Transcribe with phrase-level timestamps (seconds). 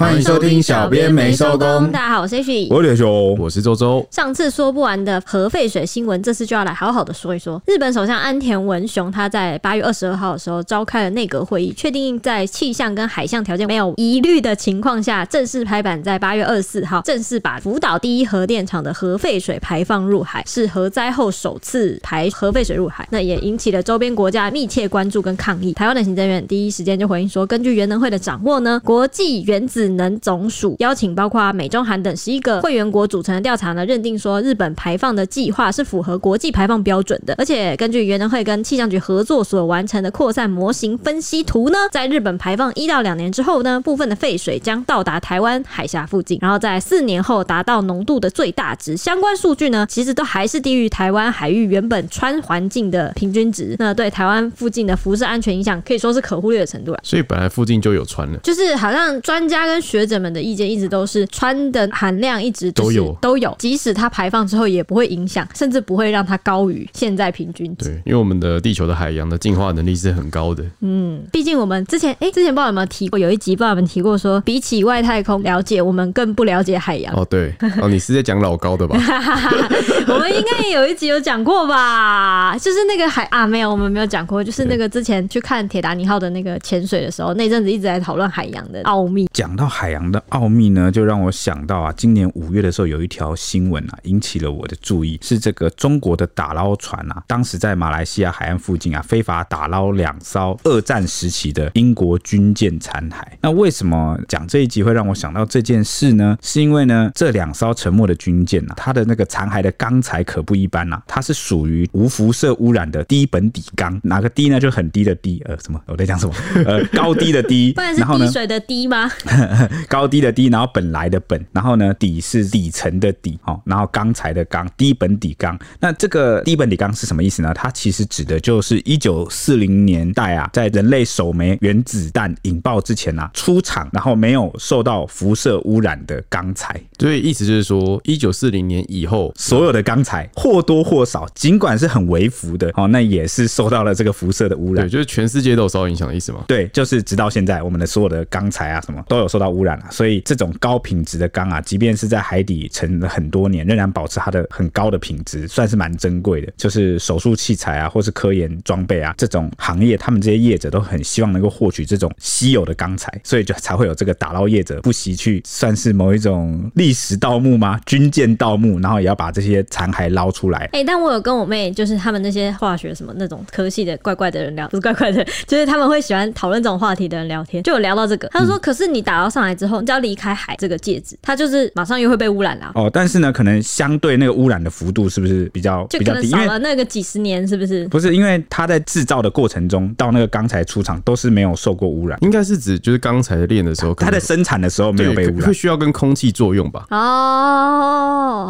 [0.00, 1.92] 欢迎收听小编没收工。
[1.92, 4.06] 大家好，我是 H，我是刘雄，我是周周。
[4.10, 7.60] 上次说不完的核废水新闻，这次就要来好好的说一说。
[7.66, 23.06] 日本首相安田文雄他在八月二十二号的时候召开了内阁会议，确定在气象跟海象条件没有疑虑的情况下，正式拍板在八月二十四号正式把福岛第一核电厂的核废水排放入海，是核灾后首次排核废水入海。
[23.10, 25.74] 那也引起了周边国家密切关注跟抗议。
[25.74, 48.96] 台湾的行政院第一时间就回应说，根据原能会的掌握呢，国际原子能总署邀请包括美、中、韩等十一个会员国组成的调查呢，认定说日本排放的计划是符合国际排放标准的，而且根据原能会跟气象局合作所完成的扩散模型分析图呢，在日本排放一到两年之后呢，部分的废水将到达台湾海峡附近，然后在四年后达到浓度的最大值。
[48.96, 56.98] 相关数据呢，其实都还是低于台湾海域原本穿环境的平均值，那对台湾附近的辐射安全影响可以说是可忽略的程度了。
[57.02, 67.86] 所以本来附近就有穿了，就是好像专家跟学者们的意见一直都是穿的含量一直都有都有，即使它排放之后也不会影响，甚至不会让它高于现在平均值。
[67.86, 70.64] 对，因为我们的地球的海洋的进化能力是很高的。
[70.80, 77.14] 嗯，毕竟我们之前哎、欸，之前不知道有没有提过，有一集不知道有没有提过说，比起外太空了解，我们更不了解海洋。
[77.14, 78.96] 哦，对，哦，你是在讲老高的吧？
[80.08, 82.56] 我们应该也有一集有讲过吧？
[82.58, 89.28] 就是那个海啊，没有，我们没有讲过，就是那个之前去看铁达尼号的那个潜水的时候，那阵子一直在讨论海洋的奥秘。
[89.32, 103.22] 讲到海洋的奥秘呢，就让我想到啊，今年五月的时候有一条新闻啊，引起了我的注意，是这个中国的打捞船啊，当时在马来西亚海岸附近啊，非法打捞两艘二战时期的英国军舰残骸。
[103.40, 106.36] 那为什么讲这一集会让我想到这件事呢？
[106.42, 114.58] 是因为呢，这两艘沉没的军舰啊，它的那个残骸的钢材可不一般呐、啊，它是属于无辐射污染的低本底钢，哪个低呢？
[114.58, 115.80] 就很低的低，呃，什么？
[115.86, 116.34] 我在讲什么？
[116.66, 119.10] 呃，高低的低， 不然是滴水的滴吗？
[119.88, 125.58] 高低的低，然后本来的本，然后呢，底是底层的底，哦，然后钢材的钢，低本底钢。
[125.80, 127.52] 那这个低本底钢是什么意思呢？
[127.54, 136.80] 它其实指的就是一九四零年代啊，在人类首枚原子弹引爆之前啊，出厂然后没有受到辐射污染的钢材。
[136.98, 144.86] 所以意思就是说，一九四零年以后，所有的钢材或多或少，尽管是很微幅的，哦，那也是受到了这个辐射的污染。
[144.86, 146.44] 对，就是全世界都有受到影响的意思吗？
[146.46, 149.86] 对，就是直到现在，我们的所有的钢材啊，什么都有受到污染了。
[149.90, 156.52] 所以这种高品质的钢啊，即便是在海底沉了很多年，仍然保持它的很高的品质，算是蛮珍贵的。
[156.56, 167.80] 就是手术器材啊，或是科研装备啊，这种行业，他们这些业者都很希望能够获取这种稀有的钢材，所以就才会有这个打捞业者不惜去，算是某一种历史盗墓吗？
[167.86, 170.60] 军舰盗墓，然后也要把这些残骸捞出来。
[170.72, 178.28] 哎、欸，但我有跟我妹，就是他们那些化学什么那种科系的怪怪的人聊，不是怪怪的，就是他们会喜欢讨论这种话题的人聊天，就有聊到这个。
[178.28, 182.72] 他就说，可是你打捞上来之后，你只要离开海这个戒指，它就是马上又会被污染了。
[182.74, 186.28] 哦，但是呢，可能相对那个污染的幅度是不是比较比较低？
[186.28, 187.86] 少了那个几十年，是不是？
[187.88, 192.18] 不是，因为它在制造的过程中，到那个钢材出厂都是没有受过污染。
[192.22, 196.86] 应该是指就是钢材的炼的时候，它在生产的时候没有被污染，会需要跟空气作用吧？
[196.90, 196.98] 哦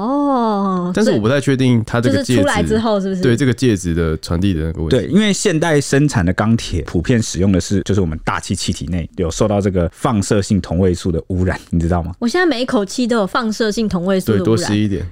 [0.01, 2.43] 哦，但是我不太确定它这个介质。
[2.43, 3.21] 出来之后是不是？
[3.21, 4.97] 对这个戒指的传递的那个问题？
[4.97, 12.15] 对，因为现代生产的钢铁普遍使用的是，就是我们大气气体内有受到这个放射性同位素的污染，你知道吗？
[12.21, 15.05] 我现在每一口气都有放射性同位素的污染，对，多吸一点。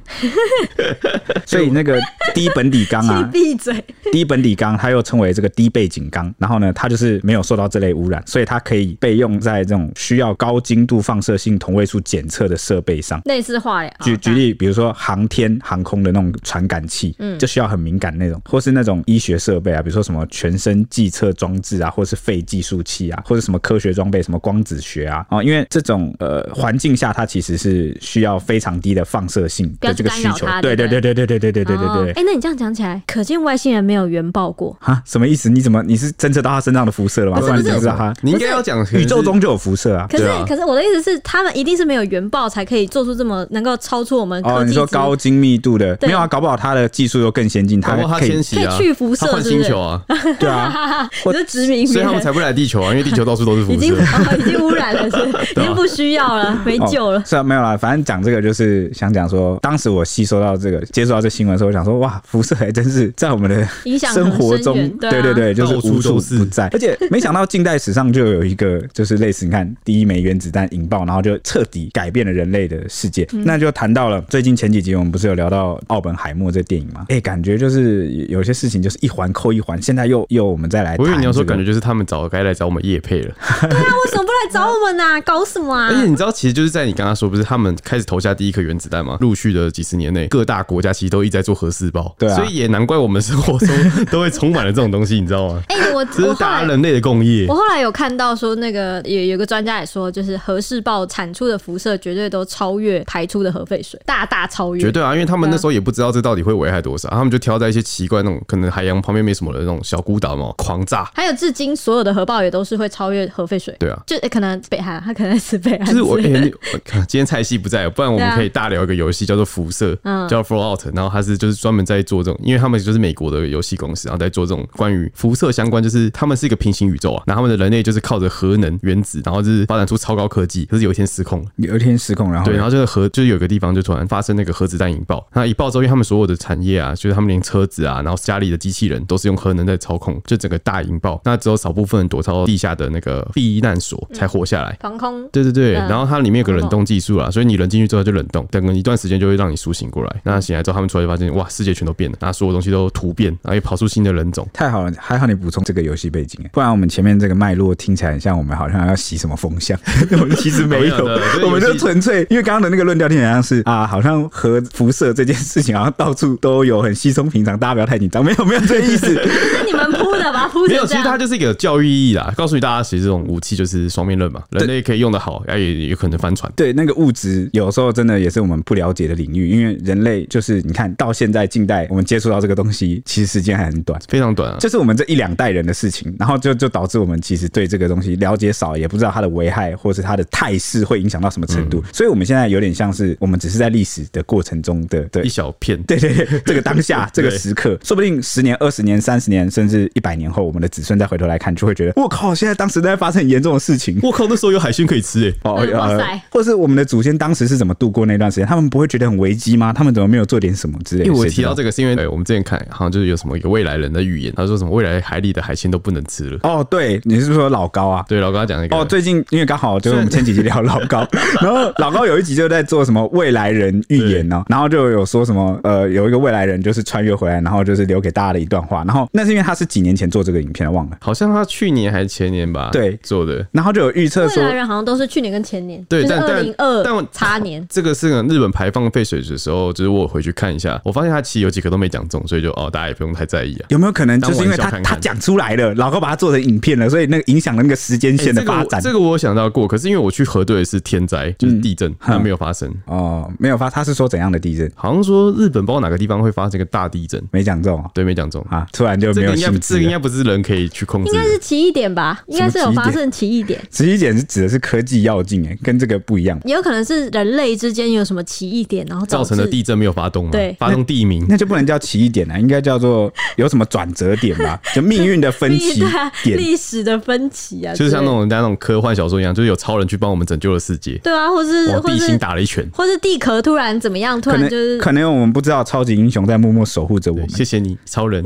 [1.44, 1.98] 所以那个
[2.32, 3.84] 低本底缸啊， 闭嘴。
[4.12, 13.20] 低本底缸它又称为这个低背景缸，然后呢，它就是没有受到这类污染，所以它可以被用在这种需要高精度放射性同位素检测的设备上。
[13.24, 13.92] 类似化呀。
[14.00, 17.16] 举举例，比如说航天航空的那种传感器。
[17.18, 30.46] 嗯，就需要很敏感那种，或是那种医学设备啊，比如说什么全身计测装置啊，或是肺计数器啊，或者什么科学装备，什么光子学啊，哦，因为这种呃环境下，它其实是需要非常低的放射性的这个需求。
[30.60, 32.12] 对对对对对对对对对对对。
[32.12, 35.02] 哎，那你这样讲起来，可见外星人没有原爆过啊？
[35.06, 35.48] 什么意思？
[35.48, 37.40] 你怎么你是侦测到他身上的辐射了吗？
[37.40, 38.12] 不然你怎么知道他？
[38.20, 40.06] 你应该要讲宇宙中就有辐射啊。
[40.10, 46.26] 可是可是我的意思是，他们一定是没有原爆才可以做出这么能够超出我们哦，你说高精密度的没有啊？
[46.26, 47.80] 搞不好他的技术又更先进。
[47.80, 48.42] 他可以可以
[48.76, 50.02] 去辐射，换星球啊？
[50.38, 55.08] 对啊， 我就殖民，所以他们才不来地球啊，因为地球到处都是辐射，已经已经污染了，
[55.56, 57.22] 已经不需要了，没救了。
[57.24, 63.66] 是啊，没有啦，反正讲这个就是想讲说，当时我吸收到这个，接触到这新闻的时候，我想说，哇，辐射还真是在我们的
[63.98, 66.68] 生活中，对，啊、对对对，就是无处不在。
[66.68, 73.26] 而且没想到近代史上就有一个，就是类似你看第一枚原子弹引爆，然后就彻底改变了人类的世界。
[73.32, 77.06] 嗯、那就谈到了最近前几集我们不是有聊到奥本海默这电影吗？
[77.08, 81.04] 哎、欸，感觉就是有些事情就是一环扣一环，现在又又我们再来、这个。
[81.04, 83.34] 我以为你要说感觉就是他们早该来找我们叶配了。
[83.60, 85.20] 对啊，为什么不来找我们呢、啊？
[85.28, 85.88] 搞什么啊？
[85.88, 89.18] 而且你知道，其实就是在你刚刚说，不是他们开始投下第一颗原子弹吗？
[89.20, 92.14] 陆续的几十年内，各大国家其实都一直在做核试爆。
[92.18, 93.68] 对啊，所以也难怪我们生活中
[94.10, 95.62] 都会充满了这种东西，你知道吗？
[95.68, 97.44] 哎、欸，我这是大人类的共业。
[97.46, 104.80] 我后来有看到说，那个有有个专家也说，就是核试爆产出的辐射绝对都超越排出的核废水，大大超越。
[104.80, 111.10] 绝对啊，因为他们那时候也不知道这到底会危害多少，他们就挑在一些奇怪那种可能海洋旁边没什么的那种小孤岛嘛，狂炸。
[111.14, 113.76] 还有至今所有的核爆也都是会超越核废水。
[113.78, 115.86] 对啊，就、欸、可能北韩，他可能是北韩。
[115.86, 120.28] 就是我，欸、我看今天蔡西不在，不然我们可以大聊一个游戏，叫做辐射，嗯。
[120.28, 159.78] 叫 Fallout，然后他是就是专门在做这种，因为他们就是美国的游戏公司，然后在做这种关于辐射相关，就是他们是一个平行宇宙啊，然后他们的人类就是靠着核能原子，然后就是发展出超高科技，可是有一天失控了，有一天失控，然后对，然后这个核就是有个地方就突然发生那个核子弹引爆，那一爆之后，因为他们所有的产业啊，就是他们连车子啊，然后家里的机器人都是用核能在操控，就整个大引爆，那只有少部分人躲到地下的那个避难所才活下来，防空，对对对，然后它里面有个冷冻技术啊，所以你人进去之后就冷冻，等个一段时间就会让你苏醒过来，那醒来之后他们出来就发现哇，世界全都变了，那所有东西都突变，然后也跑出新的人种，太好了，还好你补充这个游戏背景，不然我们前面这个脉络听起来很像我们好像要洗什么风向，
[160.12, 160.96] 我们其实没有，
[161.44, 169.28] 我们就纯粹因为刚刚的那个论调听起来像是啊，好像核辐射这件事情好像到处都有，很稀松平常，大家不要太紧张，没有没有这个意思，是
[169.66, 170.48] 你们铺的吧？
[170.48, 170.68] 铺的。
[170.68, 176.50] 没有，其实它就是一个教育意义啦，告诉你大家，其实这种武器就是双面刃嘛，人类可以用得好，也有可能翻船。
[176.56, 209.72] 对，那个物质有时候真的也是我们不了解的领域，因为人类就是你看到现在近代我们接触到这个东西，其实时间还很短，非常短啊，就是我们这一两代人的事情，然后就就导致我们其实对这个东西了解少，也不知道它的危害或是它的态势会影响到什么程度，所以我们现在有点像是我们只是在历史的过程中的的一小片， 对对对，这个当下这个时 刻，说不定十年、二十年、三十年，甚至一百年后，我们的子孙再回头来看，就会觉得我靠，现在当时在发生很严重的事情，我靠，那时候有海鲜可以吃哎，哦，哇塞，或是我们的祖先当时是怎么度过那段时间，他们不会觉得很危机吗？
[209.72, 211.06] 他们怎么没有做点什么之类的？
[211.06, 216.38] 因为我提到这个是因为我们之前看好像就是有什么一个未来人的预言，他说什么未来海里的海鲜都不能吃了。
[216.42, 218.04] 哦，对，你是不是说老高啊？
[218.08, 218.76] 对，老高讲那个。
[218.76, 221.06] 哦，最近因为刚好就是我们前几集聊老高，
[221.42, 243.66] 然后老高有一集就在做什么未来人预言呢，然后就有说什么呃，有一个未来人就是穿越回来，然后就是留给大家的一段话，然后那是因为他是几年前做这个影片，忘了，好像他去年还是前年吧，对做的，然后就有预测说未来人好像都是去年跟前年，对，但二零二但差年，这个是日本排放废水的时候，就是我回去看一下，我发现他其实有几个都没讲中，所以就哦，大家也不用太在意啊。
[243.70, 248.78] 有没有可能就是因为他他讲出来了，老高把它做成影片了，所以那个影响了那个时间线的发展？
[248.82, 253.70] 这个我想到过，可是因为我去核对的是天灾，就是地震，它没有发生哦，没有发。
[253.70, 254.70] 他是说怎样的地震？
[254.74, 259.34] 好像说日本不知道哪个地方会发生一个大地震，没讲中，对，没讲中啊，突然就没有。
[259.60, 262.20] 这个应该不是人可以去控制，应该是奇异点吧？
[262.26, 263.60] 应该是有发生奇异点。
[263.70, 266.38] 奇异点是指的是科技要进哎，跟这个不一样。
[266.44, 270.30] 也有可能是人类之间有什么奇异点，然后造成的地震没有发动吗？
[270.32, 274.60] 对，发动地名，那 就不能叫奇异点了，应该叫做有什么转折点吧？
[274.74, 275.82] 就命运的分歧
[276.24, 280.98] 点，历史的分歧啊，就是像那种人家那种科幻小说一样，就是有超人去帮我们拯救了世界。
[281.02, 287.28] 对啊，或是往地心打了一拳，或是地壳突然怎么样，突然就是可能我们不知道超级英雄在默默守护着我们。
[287.30, 288.22] 谢谢你，超人。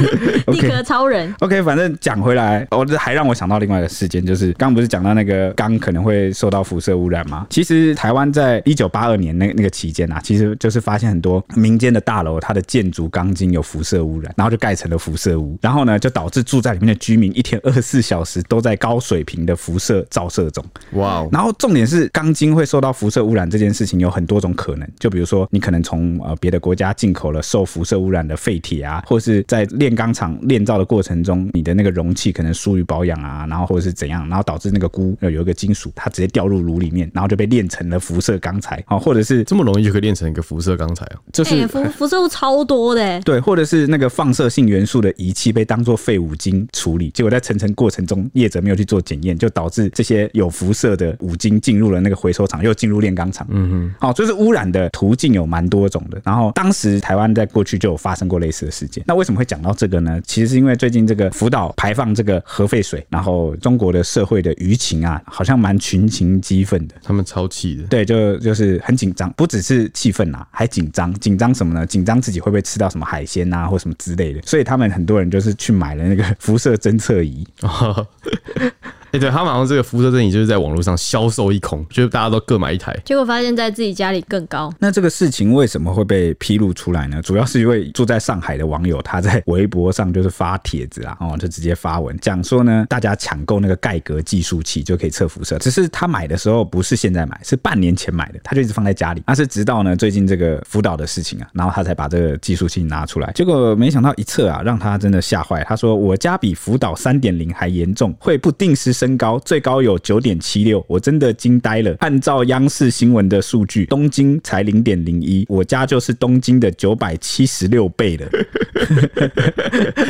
[0.52, 1.32] 地壳超人。
[1.40, 7.46] OK，反正讲回来，我这还让我想到另外一个事件，就是刚不是讲到那个钢可能会受到辐射污染吗？
[7.50, 20.64] 其实台湾在一九八二年那那个期间啊，其实就是发现很多民间的大楼，它的建筑钢筋有辐射污染，然后就盖成了辐射屋，然后呢，就导致住在里面的居民一天二十四小时都在高水平的辐射照射中。
[20.92, 21.32] 哇 Wow！
[21.32, 41.18] 然后重点是钢筋会受到辐射污染这件事情有很多种可能，就比如说你可能从呃别的国家进口了受辐射污染的废铁啊，或是在炼钢厂炼造的过程中，你的那个容器可能疏于保养啊，然后或者是怎样，然后导致那个鈷有一个金属它直接掉入炉里面，然后就被炼成了辐射钢材啊，或者是这么容易就可以炼成一个辐射钢材啊？
[41.32, 53.46] 就是辐辐射物超多的，对，或者是那个放射性元素的仪器被当做废五金处理，结果在层层过程中业者没有去做检验，就导致这些有辐射的五金进入了那个回收厂，又进入炼钢厂。
[53.50, 56.20] 嗯哼，好，就是污染的途径有蛮多种的。
[56.24, 59.02] 然后当时台湾在过去就有发生过类似的事件。
[59.06, 60.20] 那为什么会讲到这个呢？
[60.24, 66.94] 其实是因为最近这个福岛排放这个核废水，然后中国的社会的舆情啊，好像蛮群情激愤的。
[67.02, 71.12] 他们超气的，对，就就是很紧张，不只是气愤啊，还紧张。
[71.14, 71.86] 紧张什么呢？
[71.86, 74.42] 紧张自己会不会吃到什么海鲜啊，或什么之类的。
[74.42, 77.46] 所以他们很多人就是去买了那个辐射侦测仪。
[79.16, 84.70] 哎，对，他马上这个辐射阵营就是在网络上销售一空，就是大家都各买一台，结果发现在自己家里更高。
[84.78, 87.22] 那这个事情为什么会被披露出来呢？
[87.22, 99.22] 主要是因为住在上海的网友他在微博上就是发帖子啊，哦，就直接发文讲说呢，大家抢购那个盖格计数器就可以测辐射，只是他买的时候不是现在买，是半年前买的，他就一直放在家里。
[99.26, 105.64] 那是直到呢最近这个福岛的事情啊，然后他才把这个计数器拿出来，结果没想到一测啊，让他真的吓坏。
[105.66, 109.76] 他说我家比福岛三点零还严重，会不定时升高，最高。
[109.80, 111.94] 有九点七六，我真的惊呆了。
[112.00, 118.26] 按照央视新闻的数据，东京才零点零一，我家就是东京的九百七十六倍了。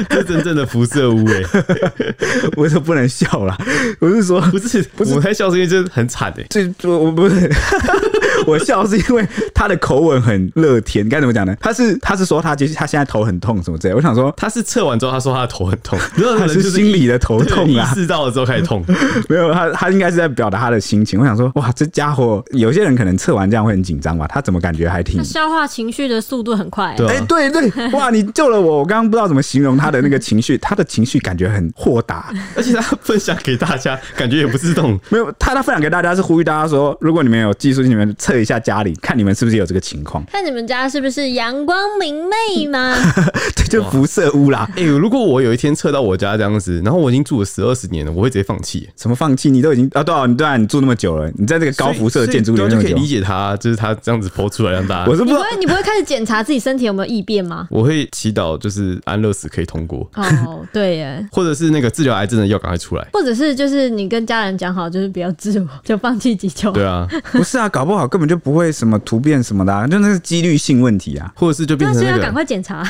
[0.08, 1.92] 这真正的辐射屋哎、欸！
[2.56, 3.56] 我说不能笑了，
[4.00, 7.50] 我是说不是不是，我在笑是因为这很惨哎、欸，这我不是。
[8.46, 11.56] 我笑是因为他的口吻很乐天，该怎么讲呢？
[11.58, 13.94] 他是他是说他其实他现在头很痛什么之类。
[13.94, 18.75] 我想说他是测完之后他说他的头很痛，然后他是心里的头痛啊，意识到了之后开始痛。
[19.28, 21.20] 没有他他应该是在表达他的心情。
[21.20, 24.26] 我想说哇，这家伙有些人可能测完这样会很紧张吧？
[24.26, 26.96] 他怎么感觉还挺消化情绪的速度很快、欸？
[26.96, 28.78] 对、啊欸、对对，哇，你救了我！
[28.78, 38.94] 我刚刚不知道怎么形容他的那个情绪，他的情绪感觉很豁达，而且他分享给大家，感觉也不是这种没有他他分享给大家是呼吁大家说，如果你们有技术，你们测一下家里。
[39.02, 40.24] 看你们是不是有这个情况？
[40.32, 42.94] 看你们家是不是阳光明媚吗？
[43.54, 44.68] 这就辐射屋啦。
[44.72, 48.88] 哎、欸，如果我有一天测到我家这样子，然后我已经住了十二十年了，我会直接放弃。
[48.96, 49.48] 什么放弃？
[49.50, 55.06] 你都已经啊，对啊，你对啊，你住那么久了，你在这个高辐射的建筑里面就可以理解他，就是他这样子剖出来让大家。
[55.10, 57.68] 我是不，你不会，你不会开始检查自己身体有没有异变吗？
[57.70, 60.10] 我会祈祷，就是安乐死可以通过。
[60.16, 66.72] 哦，对耶，或者是那个治疗癌症的药赶快出来，或者是就是你跟家人讲好，就是不要治我，就放弃急救。
[66.72, 69.88] 对啊，不是啊，搞不好根本就不会什么突变什么的。
[69.88, 72.82] 就那是几率性问题啊，或者是就变成那个，赶快检查，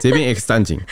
[0.00, 0.80] 直接变 X 战警，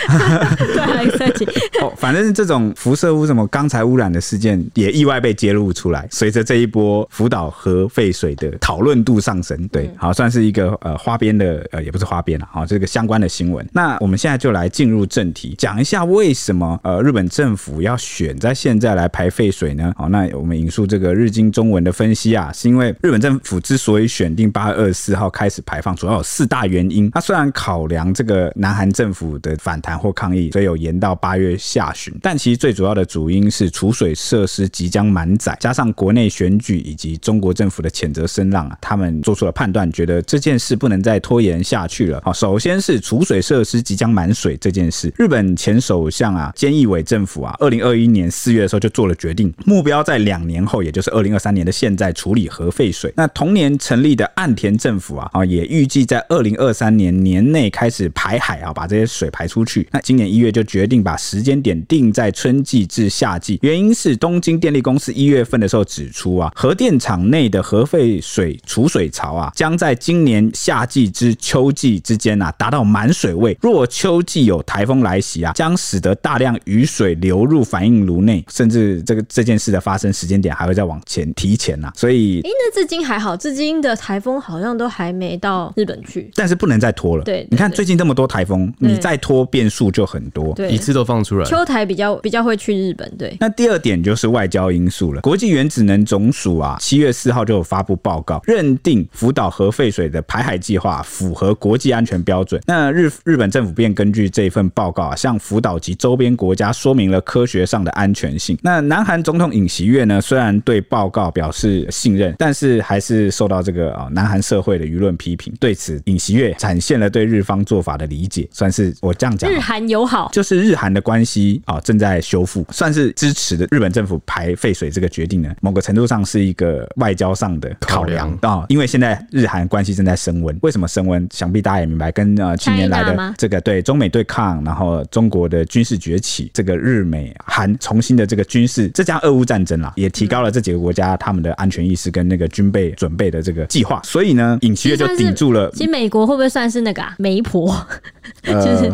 [0.58, 1.48] 对，X 战警。
[1.80, 6.06] 哦，反正这种辐射污什么钢材污染的事件也意外被揭露出来。
[6.10, 13.66] 随着这一波福岛核废水的讨论度上升，对，好算是一个呃花边的呃也不是花边了，好这个相关的新闻。
[13.72, 19.92] 那我们现在就来进入正题，讲一下为什么呃日本政府要选在现在来排废水呢？
[19.96, 27.10] 好，那我们引述这个日经中文的分析啊，是因为日本政府之所以选定八月二十四号开始排放，主要有四大原因。
[27.10, 42.20] 它虽然考量这个南韩政府的反弹或抗议，所以有延到八月下旬，但其实最主要的主因是储水设施即将满载，加上国内选举以及中国政府的谴责声浪啊，他们做出了判断，觉得这件事不能再拖延下去了。
[42.24, 53.12] 好，首先是储水设施即将满水这件事，日本前首相啊菅义伟政府啊，二零二一年四月的时候就做了决定，目标在两年后，也就是二零二三年的现在处理核废水。
[53.16, 59.86] 那同年成立的岸田政府啊，啊，也预计在二零二三年年内开始排海啊，把这些水排出去。
[59.92, 73.56] 那今年一月就决定把时间点定在春季至夏季，原因是东京电力公司一月份的时候指出啊，核电厂内的核废水储水槽啊，将在今年夏季至秋季之间啊达到满水位。
[73.60, 81.92] 若秋季有台风来袭啊，将使得大量雨水流入反应炉内，甚至这个这件事的发生时间点还会再往前提前呐、啊。
[81.96, 87.24] 所以，哎，那至今还好，至今的台风好像都还没到日本去，但是不能再拖了。
[87.24, 91.44] 对，你看最近这么多台风，你再拖变数就很多，对，一次都放出来。
[91.44, 93.36] 秋台比较比较会去日本，对。
[93.40, 95.20] 那第二点就是外交因素了。
[95.22, 102.62] 国际原子能总署啊，七月四号就有发布报告，认定福岛核废水的排海计划符合国际安全标准。
[102.68, 108.56] 那日日本政府便根据这份报告啊，向福岛及周边国家说明了科学上的安全性。
[108.62, 115.52] 那南韩总统尹锡悦呢，虽然对报告表示信任，但是还是受到这个啊南韩社会的舆论批评。
[115.58, 131.26] 对此，尹锡悦展现了对日方做法的理解，算是我这样讲，日韩友好，就是日韩的关系啊正在修复，算是支持的日本政府排废水这个决定呢，某个程度上是一个外交上的考量啊，因为现在日韩关系正在升温，为什么升温？
[131.32, 145.70] 想必大家也明白，跟呃近年来的这个对中美对抗，然后中国的军事崛起，这个日美韩重新的这个军事，这将俄乌战争啦，也提高了这几个国家他们的安全意识跟那个军备准备的这个计划，所以呢，尹锡悦就顶住了。
[145.72, 147.74] 其实美国会不会算是那个啊媒婆？
[148.42, 148.92] 就是。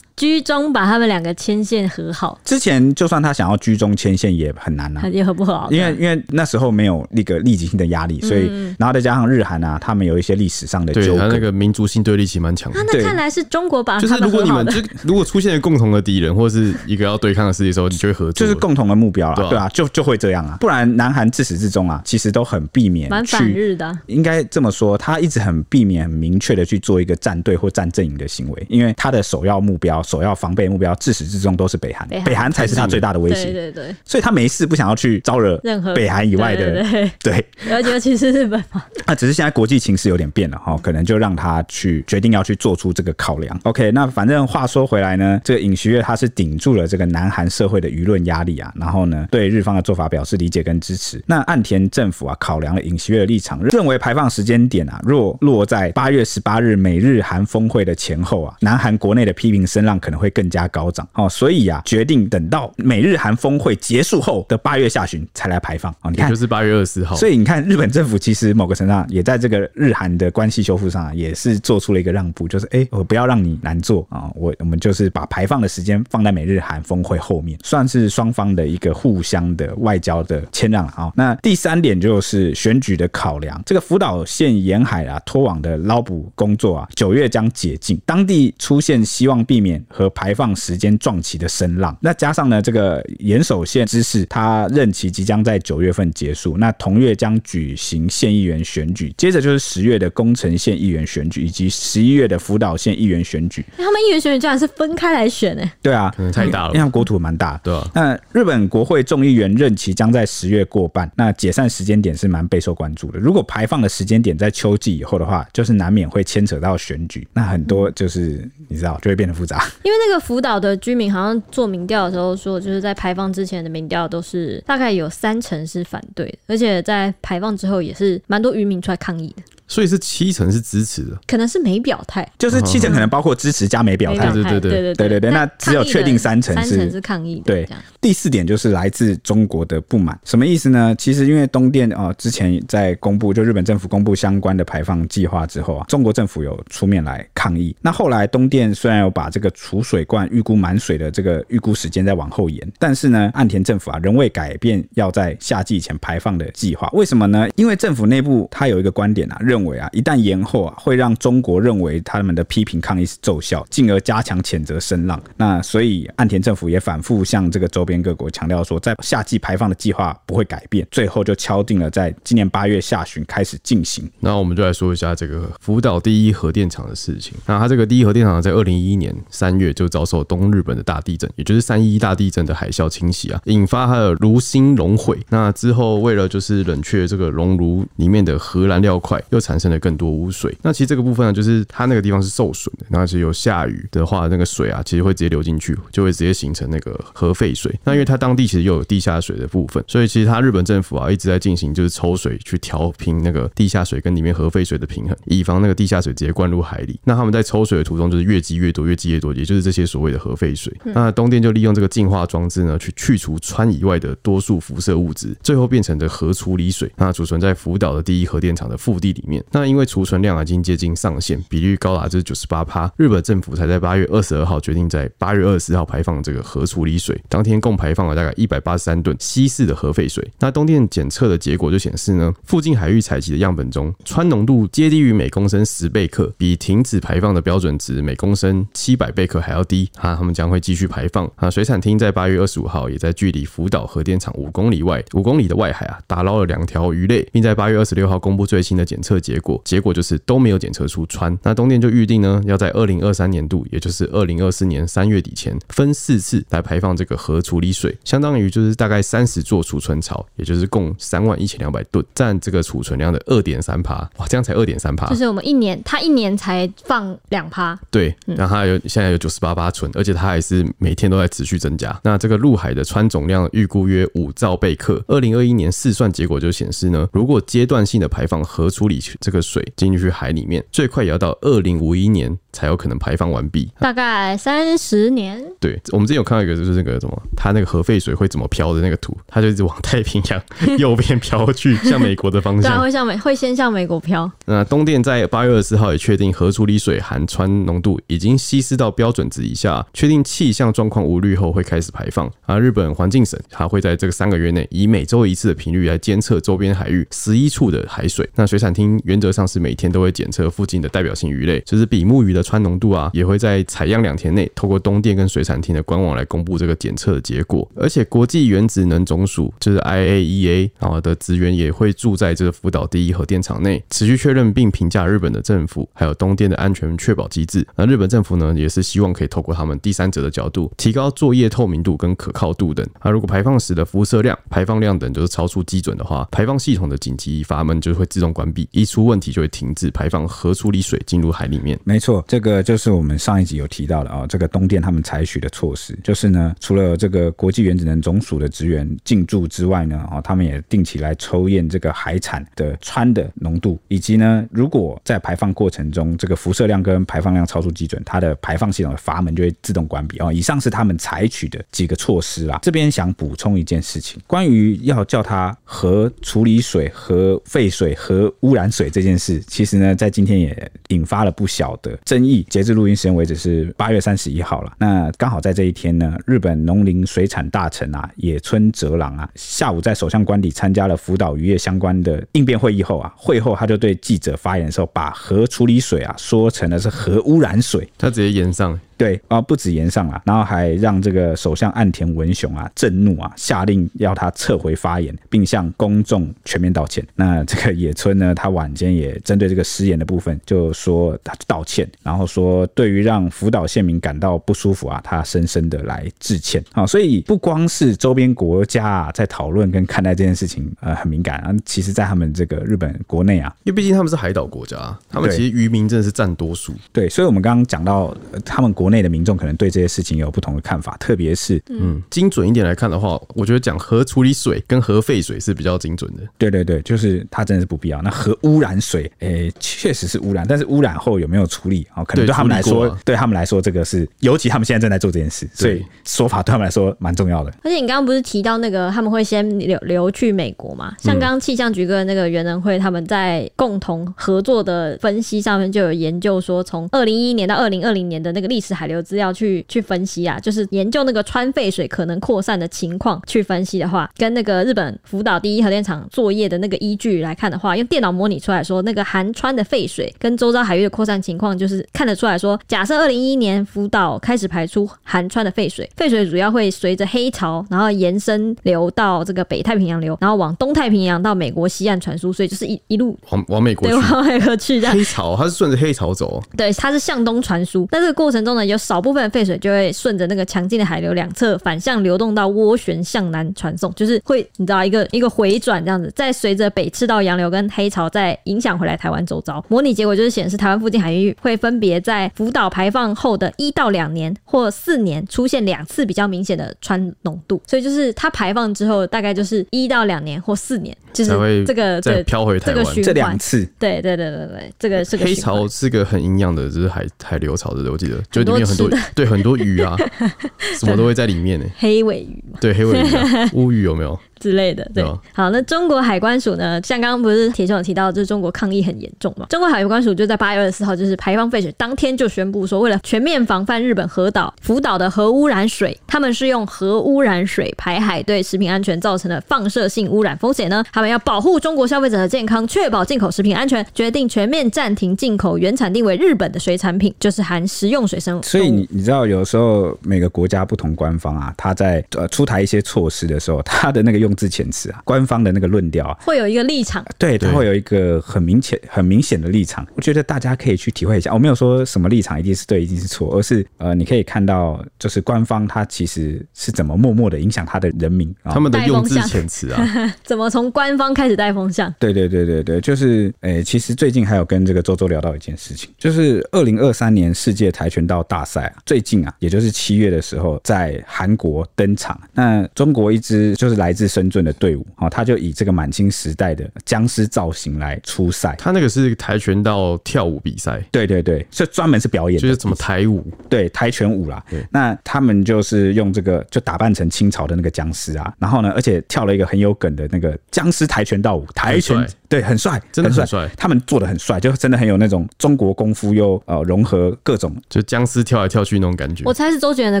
[0.16, 2.38] 居中把他们两个牵线和好。
[2.44, 5.68] 之前就算他想要居中牵线也很难啊，也和不好。
[5.70, 12.84] 因为因为那时候没有那个立即性的压力，所以、嗯、然后再加上日韩啊，他们有一些历史上的纠葛，他那个民族性对立其实蛮强的。
[12.86, 20.56] 那看来是中国把就是如果你们就如果出现了共同的敌人或是一个要对抗的事情的时候，你就会合作，就是共同的目标了，对啊，对啊，就就会这样啊。
[20.60, 32.52] 不然南韩自始至终啊，其实都很避免蛮反日的，应该这么说，他一直很避免很明确的去做一个站队或站阵营的行为，因为他的首要目标、首要防备目标自始至终都是北韩，北韩。
[32.52, 36.84] 才是他最大的威胁，对对对，所以他没事不想要去招惹任何北韩以外的，
[37.18, 43.58] 对，尤 尤其是日本嘛，那 只是现在国际情势有点变了哈，可能就让他去决定要去做出这个考量。
[43.62, 51.22] OK，那反正话说回来呢，这个尹锡悦他是顶住了这个南韩社会的舆论压力啊，然后呢，对日方的做法表示理解跟支持。
[51.26, 66.10] 那岸田政府啊，考量了尹锡悦的立场，认为排放时间点啊，若落在八月十八日美日韩峰会的前后啊，南韩国内的批评声浪可能会更加高涨哦，所以啊，决定等到美日韩峰会结束后的八月下旬才来排放哦。
[66.10, 67.16] 你看，就是八月二十号。
[67.16, 81.12] 所以你看，日本政府其实某个程度上也在这个日韩的关系修复上啊，也是做出了一个让步，就是哎，我不要让你难做啊，我我们就是把排放的时间放在美日韩峰会后面，算是双方的一个互相的外交的谦让啊。
[81.14, 91.96] 那第三点就是选举的考量，这个福岛县沿海啊拖网的捞捕工作啊，九月将解禁，当地出现希望避免和排放时间撞期的声浪。
[92.00, 103.64] 那加上呢，这个岩手县知事他任期即将在九月份结束，那同月将举行县议员选举，接着就是十月的宫城县议员选举，以及十一月的福岛县议员选举。
[103.76, 105.62] 他们议员选举竟然是分开来选呢？
[105.80, 107.58] 对啊，可能太大了，因为国土蛮大。
[107.62, 113.18] 对啊，那日本国会众议员任期将在十月过半，那解散时间点是蛮备受关注的。
[113.18, 119.64] 如果排放的时间点在秋季以后的话，就是难免会牵扯到选举，那很多就是你知道就会变得复杂。
[119.82, 129.42] 因为那个福岛的居民好像做民调的时候说，就是在排放之前的民调都是大概有三成是反对的，而且在排放之后也是蛮多渔民出来抗议的。
[129.66, 134.30] 所以是七成是支持的，可能是没表态，就是七成可能包括支持加没表态。
[134.32, 137.42] 对对对对对对对，那只有确定三成是三成是抗议。
[137.44, 137.68] 对，
[138.00, 140.94] 第四点就是来自中国的不满，什么意思呢？
[140.98, 147.74] 其实因为东电啊，之前在公布就日本政府公布相关的排放计划之后啊，中国政府有出面来抗议。
[147.80, 156.88] 那后来东电虽然有把这个储水罐预估满水的这个预估时间再往后延，但是呢，岸田政府啊仍未改变要在夏季前排放的计划。
[156.92, 157.48] 为什么呢？
[157.56, 165.20] 因为政府内部他有一个观点啊，认为啊，一旦延后啊，会让中国认为他们的批评抗议是奏效，进而加强谴责声浪。
[165.36, 174.08] 那所以岸田政府也反复向这个周边各国强调说，在夏季排放的计划不会改变，最后就敲定了在今年八月下旬开始进行。
[174.20, 177.34] 那我们就来说一下这个福岛第一核电厂的事情。
[177.46, 185.18] 那它这个第一核电厂在二零一一年三月就遭受东日本的大地震，也就是三一一大地震的海啸侵袭啊，引发它的炉心熔毁。
[185.28, 190.56] 那之后为了就是冷却这个熔炉里面的核燃料块，又产生了更多污水。
[190.62, 192.86] 那其实这个部分呢，就是它那个地方是受损的。
[192.88, 197.74] 那其实有下雨的话，那个水啊，其实会直接流进去，就会直接形成那个核废水。
[197.84, 206.98] 那因为它当地其实又有地下水的部分，所以其实它日本政府啊一直在进行就是抽水去调平那个地下水跟里面核废水的平衡，以防那个地下水直接灌入海里。
[207.04, 210.72] 那他们在抽水的途中就是越积越多，越积越多，也就是这些所谓的核废水。
[210.84, 219.31] 那东电就利用这个净化装置呢，去去除氚以外的多数辐射物质，最后变成的核处理水，那储存在福岛的第一核电厂的腹地里面。
[219.52, 222.90] 那因为储存量已经接近上限，比率高达至九十八趴。
[222.96, 230.28] 日本政府才在八月二十二号决定在八月二十四号排放这个核处理水，当天共排放了大概一百八十三吨稀释的核废水。
[230.40, 239.88] 那东电检测的结果就显示呢，附近海域采集的样本中，氚浓度皆低于每公升十贝克，比停止排放的标准值每公升七百贝克还要低。
[239.98, 241.30] 啊，他们将会继续排放。
[241.36, 251.38] 啊，水产厅在八月二十五号也在距离福岛核电厂五公里外五公里的外海啊，打捞了两条鱼类，并在八月二十六号公布最新的检测结果，结果就是都没有检测出氚。
[251.42, 263.94] 那东电就预定呢，要在二零二三年度，也就是二零二四年三月底前，分四次来排放这个核处理水，相当于就是大概三十座储存槽，也就是共三万一千两百吨，占这个储存量的二点三趴。
[264.18, 267.78] 哇，这样才二点三趴，就是我们一年，它一年才放两趴。
[267.90, 271.98] 对，然后它有现在有九十八八存，而且它还是每天都在持续增加。
[272.02, 275.02] 那这个陆海的氚总量预估约五兆贝克。
[275.06, 285.42] 二零二一年试算结果就显示呢，如果阶段性的排放核处理这个水进去海里面，最快也要到二零五一年才有可能排放完毕，大概三十年。
[285.58, 290.42] 对，我们之前有看到一个，就是那个什么，它那个核废水会怎么飘的那个图，它就一直往太平洋
[290.78, 292.72] 右边飘去，向美国的方向。
[292.78, 294.30] 对，会向美，会先向美国飘。
[294.46, 302.30] 那东电在八月二十四号也确定核处理水含氚浓度已经稀释到标准值以下，确定气象状况无虑后会开始排放。
[302.44, 308.28] 而日本环境省它会在这个三个月内以每周一次的频率来监测周边海域十一处的海水。
[308.34, 317.68] 那水产厅原则上是每天都会检测附近的代表性鱼类，就是比目鱼的氚浓度啊，也会在采样两天内透过东电跟水产厅的官网来公布这个检测的结果。
[317.76, 327.66] 而且国际原子能总署就是 IAEA 啊的职员也会住在这个福岛第一核电厂内，持续确认并评价日本的政府还有东电的安全确保机制。
[327.76, 332.86] 那日本政府呢，也是希望可以透过他们第三者的角度，提高作业透明度跟可靠度等。
[333.04, 341.78] 那如果排放时的辐射量、排放量等就是超出基准的话，排放系统的紧急阀门就会自动关闭，一出问题就会停止排放核处理水进入海里面。
[341.84, 360.32] 没错，这个就是我们上一集有提到的啊，这个东电他们采取的措施，就是呢，除了这个国际原子能总署的职员进驻之外呢，啊，他们也定期来抽验这个海产的氚的浓度，以及呢，如果在排放过程中这个辐射量跟排放量超出基准，它的排放系统的阀门就会自动关闭啊。
[360.32, 362.60] 以上是他们采取的几个措施啦。
[362.62, 372.46] 这边想补充一件事情，关于要叫它核处理水、核废水、核污染水这件事，其实呢，在今天也引发了不小的争议。
[372.48, 374.72] 截至录音时间为止是八月三十一号了。
[374.78, 388.80] 那刚好在这一天呢，日本农林水产大臣啊野村哲郎啊，下午在首相官邸参加了福岛渔业相关的应变会议后啊，会后他就对记者发言的时候，把核处理水啊说成了是核污染水，他直接言上了。
[388.96, 397.04] 对啊，不止炎上啊，然后还让这个首相岸田文雄啊震怒啊，下令要他撤回发言，并向公众全面道歉。
[397.16, 406.86] 那这个野村呢，他晚间也针对这个失言的部分，就说他道歉，然后说对于让福岛县民感到不舒服啊，他深深的来致歉啊。
[406.86, 411.52] 所以不光是周边国家啊在讨论跟看待这件事情，呃，很敏感啊。
[411.64, 416.72] 其实，在他们这个日本国内啊，因为毕竟他们是海岛国家，他们其实渔民真的是占多数。
[416.92, 418.81] 对，所以我们刚刚讲到他们国。
[418.90, 426.22] 内的民众可能对这些事情有不同的看法，特别是嗯，精准一点来看的话，我觉得讲核处理水跟核废水是比较精准的。
[426.38, 428.00] 对对对，就是它真的是不必要。
[428.02, 432.04] 那核污染水，诶、欸，确实是污染，但是污染后有没有处理啊？
[432.04, 437.52] 可能对他们来说，对他们来说，这个是尤其他们现在正在做这件事，所以说法对他们来说蛮重要的。
[437.62, 440.94] 而且你刚刚不是提到那个他们会先流流去美国嘛？
[440.98, 474.94] 像刚刚气象局跟那个原能会他们在共同合作的分析上面就有研究说，从二零一一年到二零二零年的那个历史海流资料去去分析啊，就是研究那个川废水可能扩散的情况去分析的话，跟那个日本福岛第一核电厂作业的那个依据来看的话，用电脑模拟出来说，那个含川的废水跟周遭海域的扩散情况，就是看得出来说，假设二零一一年福岛开始排出含川的废水，废水主要会随着黑潮，然后延伸流到这个北太平洋流，然后往东太平洋到美国西岸传输，所以就是一一路往往美国去，往美国去这样。
[474.94, 477.86] 黑潮它是顺着黑潮走，对，它是向东传输。
[477.86, 489.64] 在这个过程中呢，有少部分废水就会顺着那个强劲的海流两侧反向流动到涡旋向南传送，就是会你知道一个一个回转这样子，再随着北赤道洋流跟黑潮再影响回来台湾周遭。
[489.68, 503.64] 模拟结果就是显示台湾附近海域会分别在福岛排放后的一到两年或四年出现两次比较明显的氚浓度，所以就是它排放之后大概就是一到两年或四年，就是这个再飘回台湾这两次。
[503.78, 509.96] 对对对对对，这个是个黑潮是个很营养的，就是海海流潮的，我记得就里面有很多对很多鱼啊。
[510.78, 511.66] 什么都会在里面呢？
[511.78, 514.18] 黑尾鱼，对，黑尾鱼、啊、乌鱼有没有？
[514.42, 516.80] 之类的，对，好，那中国海关署呢？
[516.82, 519.46] 像刚刚不是铁兄有提到，就是中国抗议很严重嘛？
[519.48, 538.42] 中国海关署就在八月二十四号，就是排放废水当天就宣布说，为了全面防范日本核岛福岛的核污染水，他们是用核污染水排海对食品安全造成的放射性污染风险呢，他们要保护中国消费者的健康，确保进口食品安全，决定全面暂停进口原产地为日本的水产品，就是含食用水生物。
[538.42, 549.86] 所以你你知道，有时候每个国家不同官方啊，他在呃出台一些措施的时候，他的那个用字遣词啊，官方的那个论调啊，会有一个立场，对，他会有一个很明显、很明显的立场。
[549.94, 551.32] 我觉得大家可以去体会一下。
[551.32, 559.86] 我没有说什么立场一定是对，一定是错，而是呃，你可以看到，就是官方他其实是怎么默默的影响他的人民，他们的用字遣词啊，
[560.24, 561.92] 怎么从官方开始带风向？
[561.98, 572.20] 对对对对对，就是诶、欸，其实最近还有跟这个周周聊到一件事情，就是二零二三年世界跆拳道大赛啊，最近啊，也就是七月的时候在韩国登场。
[572.32, 578.54] 那中国一支就是来自深深圳的队伍，哦，他就以这个满清时代的僵尸造型来出赛。
[578.56, 584.40] 他那个是跆拳道跳舞比赛，对对对，是专门是表演，就是怎么台舞，对跆拳舞啦。
[584.70, 599.22] 那他们就是用这个就打扮成清朝的那个僵尸啊，然后呢，而且跳了一个很有梗的那个僵尸跆拳道舞，跆拳对很帅，真的很帅，他们做的很帅，就真的很有那种中国功夫又呃融合各种，就僵尸跳来跳去那种感觉。
[599.26, 600.00] 我猜是周杰伦的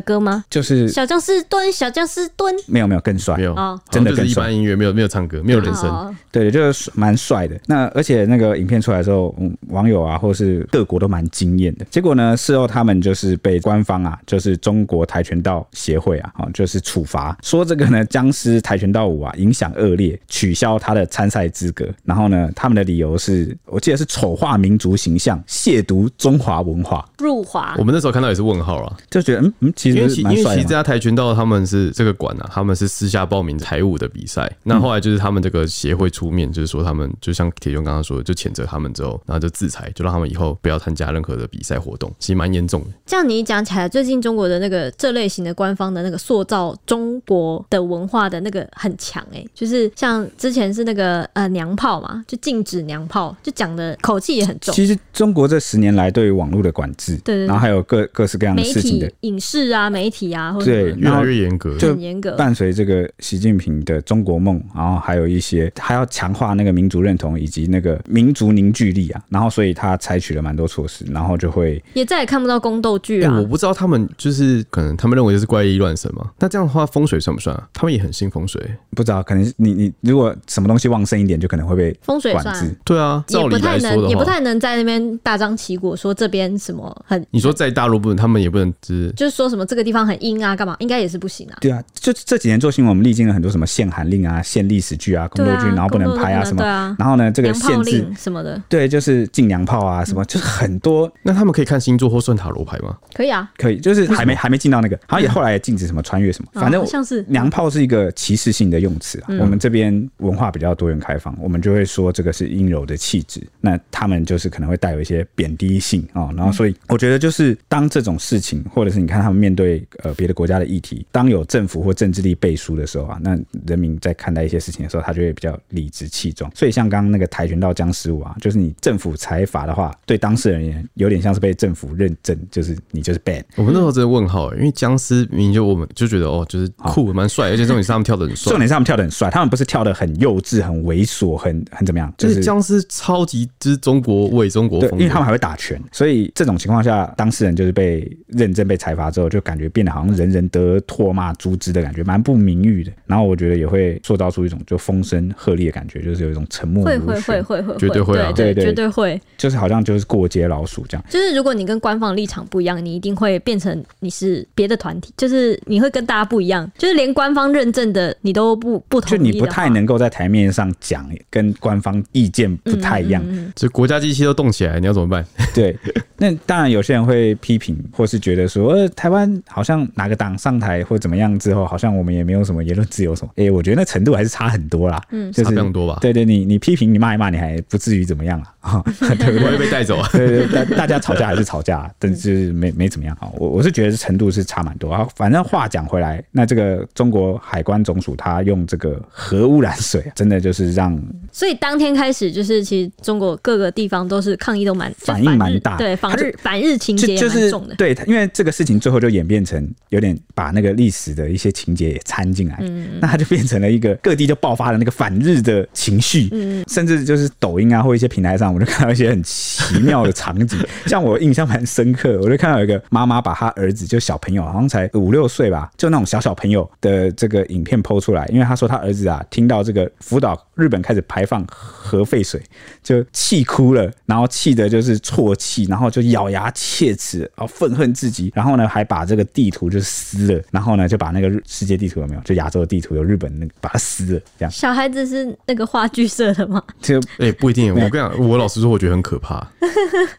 [0.00, 0.42] 歌吗？
[0.48, 4.44] 就是小僵尸蹲，小僵尸蹲，没有没有更帅，没有哦，真的更帅。
[4.44, 7.54] 一般音乐没有没有唱歌，没有人声，对，就是蛮帅的。
[7.66, 11.84] 那而且那个影片出来的时候，嗯，网友啊或是各国都蛮惊艳的。
[11.90, 21.86] 结果呢，事后他们就是被官方啊，就是中国跆拳道协会啊，啊，就是处罚，说这个呢僵尸跆拳道舞啊影响恶劣，取消他的参赛资格。
[22.04, 27.74] 然后呢，他们的理由是我记得是丑化民族形象，亵渎中华文化，入华。
[27.78, 34.50] 我们那时候看到也是问号啊，就觉得嗯嗯，其实因为其因为其实这家跆拳道他们是这个馆啊，他们是私下报名台舞的比赛。
[34.62, 42.88] 那后来就是他们这个协会出面，就是说他们就像铁雄刚刚说的，就谴责他们之后，然后就制裁，就让他们以后不要参加任何的比赛活动，其实蛮严重的。
[43.06, 54.74] 这样你一讲起来，最近中国的那个这类型的官方的那个塑造中国的文化的那个很强哎、欸，就是像之前是那个呃娘炮嘛，就禁止娘炮，就讲的口气也很重。
[54.74, 62.36] 其实中国这十年来对于网络的管制，对，然后还有各各式各样的事情的影视啊、媒体啊，或者对，越来越严格，就很严格。
[62.36, 73.40] 伴随这个习近平的中国梦，然后还有一些还要强化那个民族认同以及那个民族凝聚力啊，然后所以他采取了蛮多措施，然后就会也再也看不到宫斗剧啊、欸。
[73.40, 76.30] 我不知道他们就是可能他们认为就是怪力乱神嘛？
[76.38, 77.68] 那这样的话风水算不算啊？
[77.72, 82.74] 他们也很信风水，不知道可能你你如果什么东西旺盛一点，就可能会被风水管制。
[82.84, 87.24] 对啊，照理来说的话，也不太能在那边大张旗鼓说这边什么很。
[87.30, 90.76] 你说在大陆不能，他们也不能只就是说什么这个地方很阴啊，干嘛？
[90.78, 91.56] 应该也是不行啊。
[91.60, 96.62] 对啊，就这几年做新闻，我们历经了很多什么限韩令啊、限历史剧啊、宫斗剧，然后不能拍啊什么。
[96.62, 101.10] 对啊然后呢，这个限制什么的，对，就是禁娘炮啊什么，就是很多。
[101.22, 102.96] 那他们可以看星座或算塔罗牌吗？
[103.14, 109.26] 可以啊，可以，就是 还没还没进到那个，好像也后来也禁止什么穿越什么，反正像是娘炮是一个歧视性的用词啊。
[109.40, 113.40] 我们这边文化比较多元开放，我们就会说这个是阴柔的气质。
[113.60, 116.30] 那他们就是可能会带有一些贬低性啊。
[116.36, 126.50] 然后所以我觉得就是当这种事情，或者是你看他们面对呃别的国家的议题，当有政府或政治力背书的时候啊，那人民在看待一些事情的时候，他就会比较理直气壮。
[126.54, 133.42] 所以像刚刚那个跆拳道僵尸舞啊，就是你政府裁罚的话，对当事人而言有点像是被政府认证，就是你就是 bad。
[133.56, 152.92] 我们那时候真的问号，因为僵尸明明就我们就觉得哦，就是酷蛮帅，而且重点是他们跳的很帅，重点是他们跳的很帅，他们不是跳的很幼稚、很猥琐、很很怎么样，就是僵尸超级就是中国味、中国风，因为他们还会打拳，所以这种情况下，当事人就是被认证、被裁罚之后，就感觉变得好像人人得唾骂诛之的感觉，蛮不名誉的。
[153.06, 156.84] 然后我觉得也会塑造出一种就风声鹤唳的感觉，就是有一种沉默。
[156.84, 161.04] 会会会会会，绝对会啊，对对，绝对会，就是好像就是过街老鼠这样。
[161.08, 175.24] 就是如果你跟官方立场不一样，你一定会变成你是别的团体，就是你会跟大家不一样，就是连官方认证的你都不不同意，就你不太能够在台面上讲跟官方意见不太一样，嗯嗯嗯，就国家机器都动起来，你要怎么办？
[175.54, 175.78] 对，
[176.18, 183.30] 那当然有些人会批评，或是觉得说，呃，台湾好像哪个党上台或怎么样之后，好像我们也没有什么言论自由什么。
[183.36, 185.98] 哎、欸，我觉得那程度还是差很多啦，嗯，就是差非常多吧。
[186.00, 188.82] 对对，你你批评你骂一骂，你还不至于怎么样啊？
[188.98, 189.50] 对 不对？
[189.52, 190.08] 会被带走啊？
[190.12, 193.28] 对对，大大家吵架还是吵架， 但是没没怎么样啊。
[193.34, 195.06] 我我是觉得程度是差蛮多啊。
[195.14, 207.74] 反正话讲回来，那这个中国海关总署他用这个核污染水，真的就是让，所以当天开始就是其实中国各个地方都是抗议都蛮反应蛮大，对，反日反日情节就蛮重的。
[207.76, 232.42] 对，因为这个事情最后就演变成有点把那个历史的一些情节也掺进来，嗯，那它就变成了一个各地就爆发了那个反日的情绪，嗯，甚至就是抖音啊或一些平台上，我就看到一些很奇妙的场景， 像我印象蛮深刻，我就看到有一个妈妈把她儿子就小朋友好像才五六岁吧，就那种小小朋友的这个影片 PO 出来，因为他说他儿子啊听到这个福岛日本开始排放核废水，
[232.82, 244.50] 就气哭了，然后气的就是啜泣，然后就咬牙切齿，然后愤恨至极，然后呢还把这个地图就撕了，然后呢就把那个世界地图有没有，就亚洲的地图有日本那个把它撕了，这样。
[244.50, 246.62] 小孩子是那个话剧社的吗？
[246.80, 249.46] 就哎、欸、不一定，我跟你讲，我老实说，我觉得很可怕。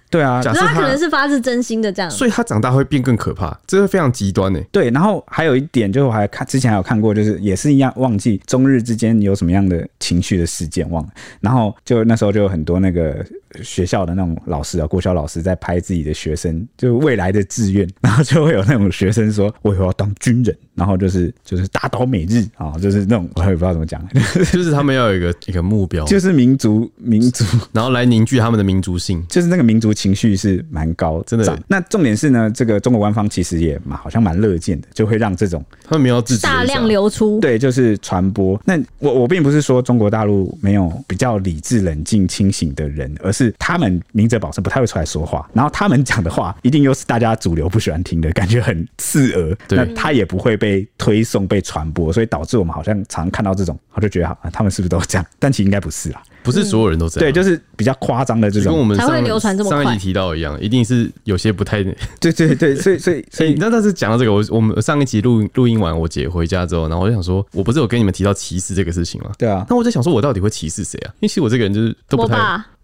[0.09, 4.59] 对啊，假设他，他可能是发自真心的这样，所以他长大会变更可怕，这个非常极端呢。
[4.71, 11.09] 对，然后还有一点就是我还看之前还有看过，就是也是一样忘记中日之间有什么样的情绪的事件忘了，
[11.41, 13.25] 然后就那时候就有很多那个
[13.61, 24.03] 学校的那种老师啊，国小老师在拍自己的学生，就未来的志愿，然后就会有那种学生说：“我以后要当军人。”然后就是就是打倒美日啊，就是那种我也不知道怎么讲，
[24.51, 31.59] 就是他们要有一个一个目标，就是民族 民族，然后来凝聚他们的民族性，就是那个民族情绪是蛮高，真的。
[31.67, 38.59] 那重点是呢，这个中国官方其实也蛮好像蛮乐见的，就会让这种他们没有自大量流出，对，就是传播。
[38.65, 51.43] 那我我并不是说中国大陆没有比较理智、冷静、清醒的人，而是他们明哲保身，不太会出来说话，然后他们讲的话一定又是大家主流不喜欢听的，感觉很刺耳，那他也不会被推送。
[51.53, 55.25] 被传播，所以导致我们好像常看到这种，我就觉得啊，他们是不是都这样？
[55.37, 56.23] 但其实应该不是啦。
[56.41, 59.83] 不是所有人都这样，对，就是比较夸张的这种，跟我们上才会流传这么快。
[59.83, 61.83] 上一集提到一样，一定是有些不太
[62.19, 69.31] 对对对，所以所以所以，那但 是讲到这个，我我们上一集录录音完，我姐回家之后，然后我就想说，我不是有跟你们提到歧视这个事情吗？
[69.37, 71.11] 对啊，那我在想说，我到底会歧视谁啊？
[71.15, 72.35] 因为其实我这个人就是都不太，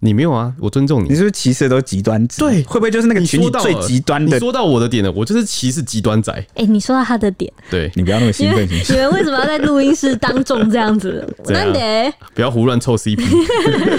[0.02, 2.40] 你没有啊，我尊重你，你是不是歧视的都是极端仔？
[2.40, 4.38] 对，会不会就是那个群体最极端的？
[4.38, 6.32] 你说到我的点了，我就是歧视极端仔。
[6.56, 11.28] 哎，你说到他的点，对，你不要那么兴奋，你们为什么要在录音室当众这样子？
[11.50, 13.22] 难得不要胡乱凑 CP。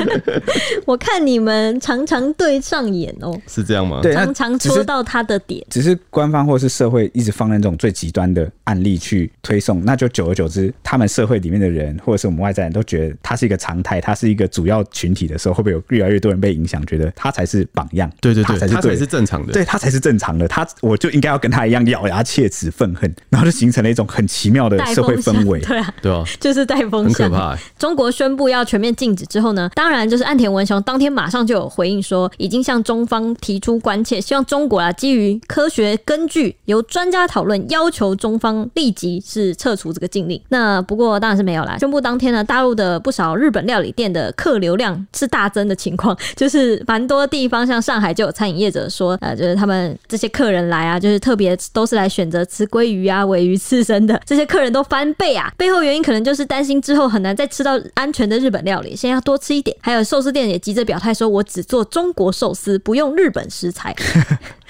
[0.87, 4.01] 我看你们常常对上眼哦，是这样吗？
[4.03, 5.65] 对，常常戳到他的点。
[5.69, 18.11] 只是官方或是社会一直放在这种最极端的案例去推送，那就久而久之，他们社会里面的人或者是我们外在人都觉得他是一个常态，他是一个主要群体的时候，会不会有越来越多人被影响，觉得他才是榜样？
[18.21, 25.61] 对对对，他才是对，他才是正常的，对他才是正常的，他我就应该要跟他一样咬牙切齿愤恨，然后就形成了一种很奇妙的社会氛围。
[25.61, 27.59] 对啊，对啊，就是带风向，很可怕。
[27.79, 40.41] 中国宣布要全面禁止之后呢，当然就是岸田文雄当天马上就有回应说，已经向中方提出关切，希望中国啊基于科学根据，由专家讨论，要求中方立即是撤除这个禁令。
[40.49, 41.77] 那不过当然是没有啦。
[41.79, 55.53] 宣布当天呢，大陆的不少日本料理店的客流量是大增的情况， 就是蛮多地方，像上海就有餐饮业者说，呃，就是他们这些客人来啊，就是特别都是来选择吃鲑鱼啊、尾鱼刺身的，这些客人都翻倍啊。
[55.57, 59.75] 背后原因可能就是担心之后很难再吃到安全的日本料理，先要多吃一点。
[59.81, 63.95] 还有寿司店也急着表态说，我只做中国寿司，不用日本食材。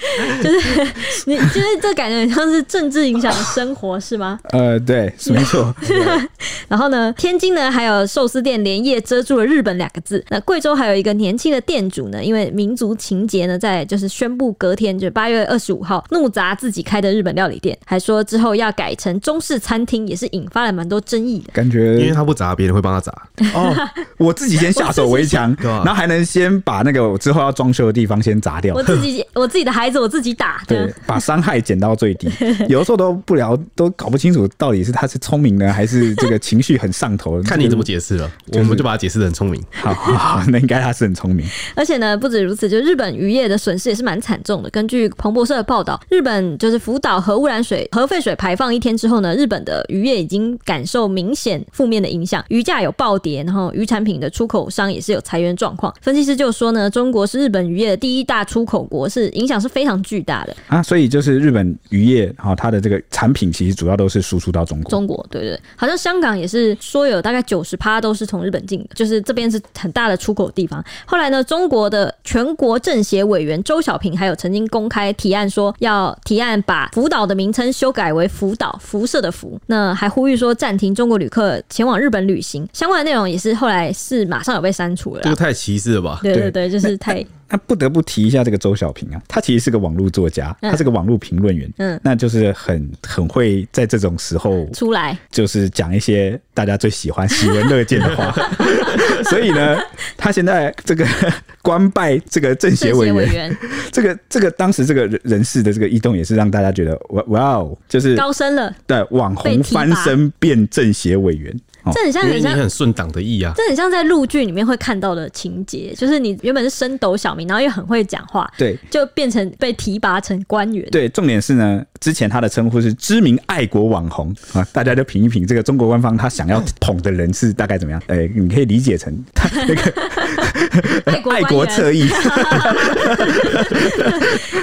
[0.41, 0.87] 就是
[1.27, 4.39] 你，就是这感觉很像是政治影响生活，是吗？
[4.51, 5.73] 呃，对，是没错。
[6.67, 10.23] 然后呢，天津呢还有寿司店连夜遮住了“日本”两个字。
[10.29, 21.51] 那贵州还有一个年轻的店主呢，因为民族情节呢，在就是宣布隔天就八月二十五号怒砸自己开的日本料理店，还说之后要改成中式餐厅，也是引发了蛮多争议的。
[21.53, 23.11] 感觉因为他不砸，别人会帮他砸。
[23.53, 23.75] 哦，
[24.17, 28.73] 我自己先下手为强，然后还能先把那个我之后要装修的地方先砸掉。
[28.73, 30.61] 我自己，我自己的孩子，我自己打。
[30.67, 32.29] 对，把伤害减到最低。
[32.69, 37.41] 有的时候都不聊，都搞不清楚到底是他是聪明呢，还是这个情绪很上头。
[37.43, 39.61] 看你怎么解释了，我们就把他解释的很聪明。
[39.71, 41.45] 好，好，好，那应该他是很聪明。
[41.75, 44.69] 而且呢，不止如此，就日本渔业的损失也是蛮惨重的。
[44.69, 55.93] 根据彭博社的报道，日本就是福岛核污染水、核废水排放一天之后呢，日本的渔业已经感受明显负面的影响，鱼价有暴跌，然后渔产品的出口商也是有裁员状况。
[56.01, 60.55] 分析师就说呢，中国是日本渔业的第一大出口国，是影响是非常巨大的。
[60.67, 64.89] 啊，所以就是日本渔业，哈，它的这个产品其实主要都是输出到中国。
[64.89, 70.83] 中国，对对，好像香港也是说有大概九十趴都是从日本进的，就是这边是很大的出口的地方。
[71.05, 79.59] 后来呢，中国的全国政协委员周小平还有曾经公开提案说，要提案把福岛的名称修改为福岛，辐射的福。
[79.67, 85.21] 那还呼吁说暂停中国旅客前往日本旅行，相关的内容也是后来是马上有被删除了。
[85.21, 86.19] 这个太歧视了吧？
[86.23, 87.25] 对对对，就是 太。
[87.51, 98.33] 那不得不提一下这个周小平啊，他其实是个网络作家，他是个网络评论员，嗯，那就是很很会在这种时候出来，就是讲一些大家最喜欢、喜闻乐见的话。
[99.29, 99.77] 所以呢，
[100.17, 101.05] 他现在这个
[101.61, 103.55] 官拜这个政协委员，
[103.91, 111.53] 这个这个当时这个人事的这个异动，也是让大家觉得哇哇哦，就是高升了，对，网红翻身变政协委员。
[111.93, 113.53] 这很像，很像很顺党的意啊！
[113.55, 120.87] 这很像在陆剧里面会看到的情节，就是你原本是升斗小民，然后又很会讲话，对，就变成被提拔成官员。
[120.91, 128.01] 对，重点是呢，之前他的称呼是知名爱国网红啊，大家就品一品这个中国官方他想要捧的人是大概怎么样？
[128.07, 132.07] 哎，你可以理解成他那个 爱国 侧翼。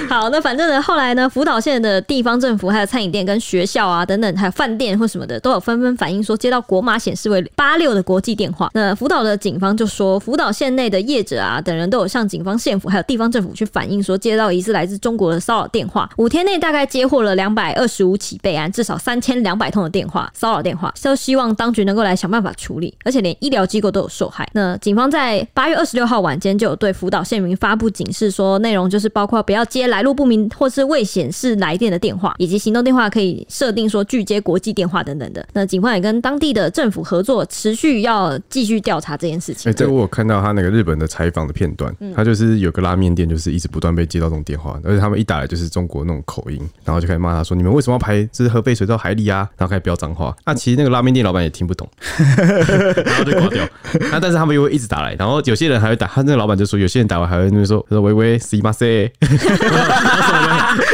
[0.07, 16.07] 好，那反正呢，后来呢，福岛县的地方政府还有餐饮店跟学校啊等等，还有饭店或什么的，都有纷纷反映说接到国码显示为八六的国际电话，那福岛的警方就说，福岛县内的业者啊等人都有向警方、县府还有地方政府去反映说，接到疑似来自中国的骚扰电话。
[16.17, 22.93] 五天内大概接获了两百二十五起备案，至少三千两百通的电话骚扰电话，都希望当局能够来想办法处理。
[23.03, 24.47] 而且连医疗机构都有受害。
[24.53, 35.43] 那警方在八月二十六号晚间就有对福岛县民发布警示，说内容就是包括不要接来路不明或是未显示来电的电话，以及行动电话可以设定说拒接国际电话等等的。
[35.53, 39.70] 那警方也跟当地的政府合作，持续要继续调查这件事情。
[39.70, 50.34] 哎、欸，这个我有看到他那个日本的采访的片段，他就是有个拉面店，就是一直不断被接到这种电话，而且他们一打来就是中国那种口音，然后就开始骂他说：“你们为什么要排这是核废水到海里啊？”然后开始飙脏话。
[50.44, 51.88] 那其实那个拉面店老板也听不懂，
[52.18, 53.64] 然后就挂掉。
[54.10, 59.10] 那但是他们又会一直打来，然后有些人还会打，他那个老板就说，有些人打完还会那边说：“他说喂喂，すいません。”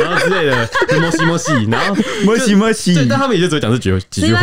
[0.00, 0.68] 然后之类的，
[1.00, 4.40] 摩西摩西，然后摩西摩西，对，但他们也就只会讲这几几句话。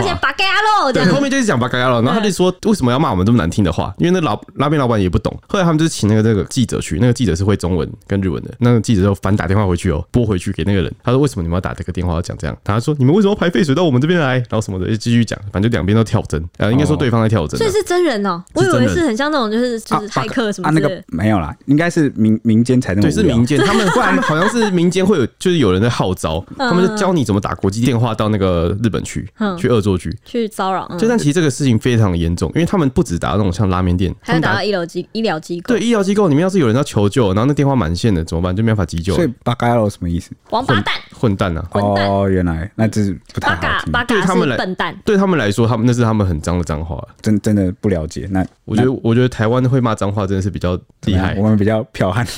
[0.93, 3.94] 对，后面就是 讲八嘎呀了，然后他就说为什么要骂我们这么难听的话？
[3.98, 5.36] 因为那老拉面老板也不懂。
[5.46, 10.90] 后来他们就请那个那个记者去，那个记者是会中文跟日文的，那个记者就反打电话回去哦，拨回去给那个人。
[11.04, 12.56] 他说为什么你们要打这个电话要讲这样？
[12.64, 14.36] 他说你们为什么排废水到我们这边来？
[14.36, 16.42] 然后什么的，就继续讲，反正就两边都跳针。
[16.56, 17.58] 呃，应该说对方在跳针。
[17.58, 20.80] 所以是真人哦，我以为是很像那种就是就是骇客什么的。
[20.80, 23.02] 那个没有啦，应该是民民间才那么。
[23.02, 29.28] 对，是民间，他们 不然好像是民间会有，就是有人在号召，他们就教你怎么打国际电话到那个日本去，
[29.58, 30.88] 去恶作剧，去骚扰。
[30.98, 35.74] 就但其实这个事情非常严重，因为他们不止打那种像拉面店，还打到医疗机医疗机构。
[35.74, 38.54] 对，医疗机构里面要是有人要求救，然后那电话满线的怎么办？
[38.54, 39.14] 就没办法急救。
[39.14, 40.30] 所以八嘎喽什么意思？
[40.50, 41.64] 王八蛋，混蛋啊！
[41.72, 43.92] 哦，原来那这是不太好听。
[43.92, 48.28] 八嘎是笨蛋，对他们来说，他们那是他们很脏的脏话，真真的不了解。
[48.30, 52.26] 那我觉得，我觉得台湾会骂脏话真的是比较厉害，我们比较剽悍。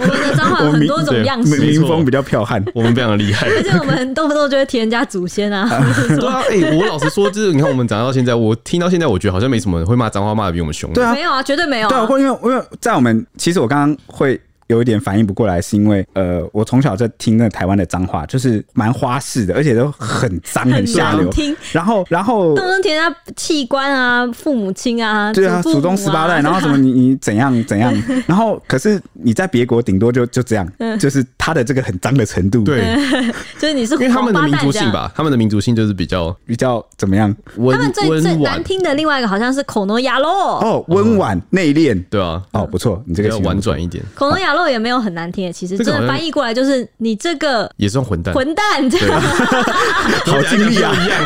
[0.00, 3.46] 我们的脏话有很多种样式，民风比较剽悍，我们非常的厉害。
[3.50, 5.68] 而且我们动不动就会提人家祖先啊。
[6.18, 10.92] 对啊，哎，我老实说，就是你看我们长到现在，我听到现在，我觉得好像没什么人会骂脏话骂的比我们凶。
[10.92, 11.88] 对啊，没有啊，绝对没有。
[11.88, 14.40] 对啊，或因为因为在我们，其实我刚刚会。
[14.68, 21.28] 有一点反应不过来，是因为呃，我从小就听那台湾的脏话，就是蛮花式的，而且都很脏很下流。
[21.30, 27.92] 听，然后然后动不动提人家器官啊、父母亲啊，对啊，祖宗十八代，然后什么你 你怎样怎样，
[28.26, 32.96] 然后可是你在别国顶多就就这样，就是他的这个很脏的程度，对，
[33.58, 37.34] 就是你是因为他们的民族性吧，他们的民族性就是比较比较怎么样？
[37.56, 45.52] 他们最最难听的另外一个好像是口诺亚洛哦，温婉内敛，对啊，哦不错，你这个要婉转一点，口诺亚洛也没有很难听。
[45.52, 49.20] 其实真的翻译过来就是你这个也算混蛋，混蛋这样，
[50.26, 51.24] 好经历啊，一样，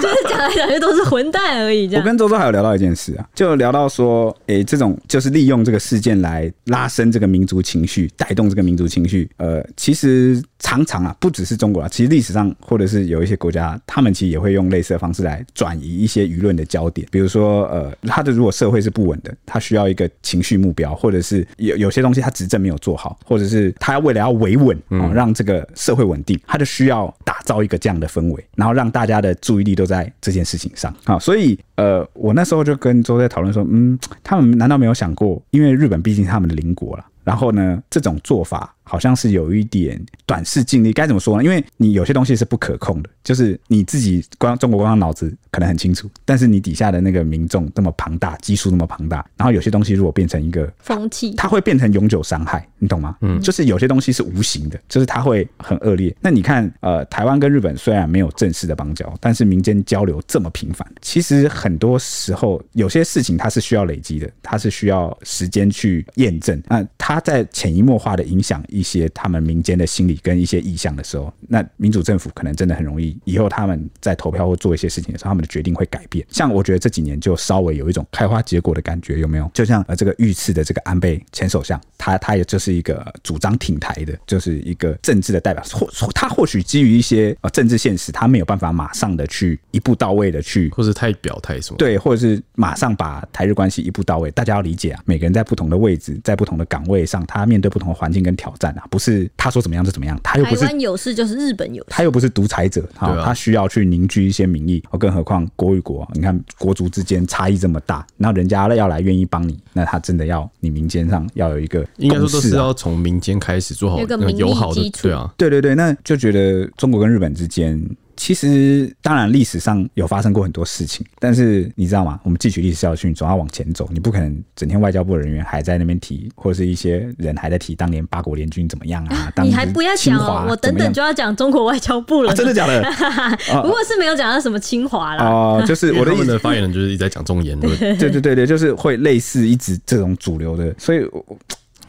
[0.00, 1.86] 就是讲来讲去都是混蛋而已。
[1.86, 9.28] 这样，我跟周周还有聊到一件事啊，就聊到说，哎，这种就是利用这个事件来拉升这个民族情绪，带动这个民族情绪。
[9.36, 17.06] 呃，其实常常啊，不只是中国啊，其实历史上或者是有一些国家，他们其实也会用类似的方式来转移一些舆论的焦点。
[17.10, 22.74] 比如说，呃，他的如果社会是不稳的，他需要一个情绪目标，或者是有有些东西他执政没有。
[22.84, 31.18] 做好，或者是他要为了要维稳啊，让这个社会稳定，他就需要打造一个这样的氛围，然后让大家的注意力都在这件事情上啊。
[31.18, 38.70] 所以，呃，我那时候就跟周在讨论说，嗯，他们难道没有想过，因为日本毕竟是他们的邻国了，然后呢，这种做法。
[38.86, 41.42] 好像是有一点短视近利，该怎么说呢？
[41.42, 53.16] 因为你有些东西是不可控的，就是你自己光中国光脑子可能很清楚，但是你底下的那个民众这么庞大，基数那么庞大，然后有些东西如果变成一个风气，它会变成永久伤害，你懂吗？
[53.22, 56.14] 嗯，就是有些东西是无形的，就是它会很恶劣。
[56.20, 66.62] 那你看，呃，台湾跟日本虽然没有正式的邦交，但是民间交流这么频繁，其实很多时候有些事情它是需要累积的，它是需要时间去验证。
[66.68, 68.62] 那它在潜移默化的影响。
[68.74, 76.24] 一些他们民间的心理跟一些意向的时候，那民主政府可能真的很容易，以后他们在投票或做一些事情的时候，他们的决定会改变。
[76.30, 79.50] 像我觉得这几年就稍微有一种开花结果的感觉，有没有？
[79.54, 85.62] 就像呃这个遇刺的这个安倍前首相，他他也就是一个主张挺台的，就是一个政治的代表。
[85.72, 91.78] 或他或许基于一些呃政治现实，他没有办法马上的去一步到位的去，或是太表态什么？
[91.78, 94.30] 对，或者是马上把台日关系一步到位。
[94.30, 98.84] 大家要理解啊，每个人在不同的位置，在不同的岗位上，他面对不同的环境跟挑战啊。
[98.90, 117.84] 不是他说怎么样就怎么样，他又不是台湾有事就是日本有事，他又不是独裁者，啊，他需要去凝聚一些民意，哦更何况国与国，你看国族之间差异这么大，那人家要来愿意帮你，那他真的要你民间上要有一个，应该说都是要从民间开始做好一个友好的，对啊，对对对，那就觉得中国跟日本之间。
[118.16, 122.18] 其实，当然，历史上有发生过很多事情，但是你知道吗？
[122.22, 123.88] 我们汲取历史教训，总要往前走。
[123.92, 129.32] 你不可能整天外交部的人员还在那边提，或者是一些人还在提当年八国联军怎么样啊？
[129.42, 132.32] 你还不要讲哦，我等等就要讲中国外交部了。
[132.34, 132.82] 真的假的？
[133.62, 135.24] 不过是没有讲到什么清华啦。
[135.24, 137.76] 哦，就是我的意思， 的发言人就是一直在讲中言论。
[137.78, 141.00] 对对对对，就是会类似一直这种主流的，所以。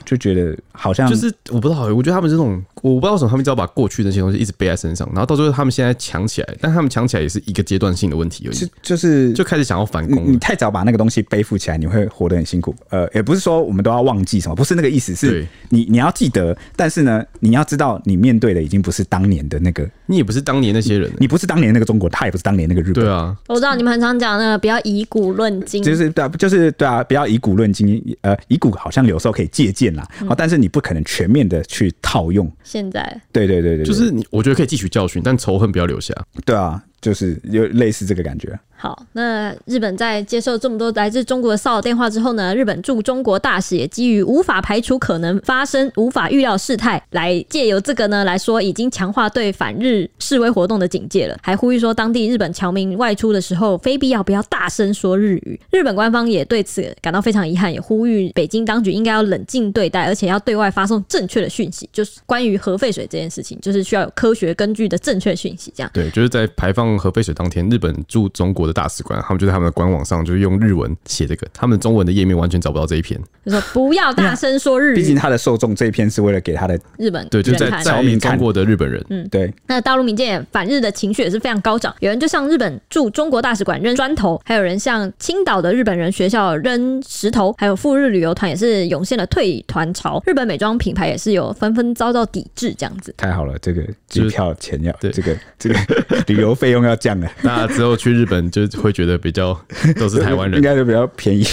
[0.06, 10.32] 就觉得好像就是我不知道，我觉得他们这种我不知道为什么他们只要把过去那些东西一直背在身上，然后到最后他们现在强起来，但他们强起来也是一个阶段性的问题而已，就就是就开始想要反攻。
[10.32, 12.74] 你太早把那个东西背负起来，你会活得很辛苦。
[12.89, 22.93] 呃，也不是说我们都要忘记什么，不是那个意思，是你你要记得，但是呢，你要知道你面对的已经不是当年的那个，你也不是当年那些人，你不是当年那个中国，他也不是当年那个日本。
[22.93, 27.86] 对啊，我知道你们很常讲那个不要以古论今，就是对啊，就是对啊，不要以古论今。
[28.22, 29.94] 呃，以古好像有时候可以借鉴
[30.37, 32.51] 但是你不可能全面的去套用。
[32.63, 36.13] 现在，对对对对，就是你，我觉得可以汲取教训，但仇恨不要留下。
[36.45, 38.60] 对啊，就是有类似这个感觉。
[38.76, 55.60] 好，那日本在接受这么多来自中国的骚扰电话之后呢，日本驻中国大使也基于无法排除可能发生、无法预料事态，来借由这个呢来说，已经强化对反日示威活动的警戒了，还呼吁说当地日本侨民外出的时候，非必要不要大声说日语。
[55.72, 65.72] 日本官方也对此感到非常遗憾，也呼吁北京当局应该要冷静对待，而且要对外发送正确的讯息，就是关于核废水这件事情，就是需要有科学根据的正确讯息。
[65.76, 73.19] 这样对，就是在排放核废水当天，日本驻中国的大使馆，他们就在他们的官网上，就是用日文写这个，他们中文的页面完全找不到这一篇。
[73.45, 79.53] 就说不要大声说日语，毕竟他的受众这一篇是为了给他的日本对，就在在中国的日本人，嗯，对。
[79.67, 93.13] 那大陆民间反日的情绪也是非常高涨，有人就向日本驻中国大使馆扔砖头，还有人向青岛的日本人学校扔石头，还有赴日旅游团也是涌现了退团潮，日本美妆品牌也是有纷纷遭到抵制，这样子。
[93.17, 95.79] 太好了，这个机票钱要，对这个这个
[96.27, 99.57] 旅游费用要降了，大家之后去日本就会觉得比较
[99.97, 101.45] 都是台湾人，应该就比较便宜。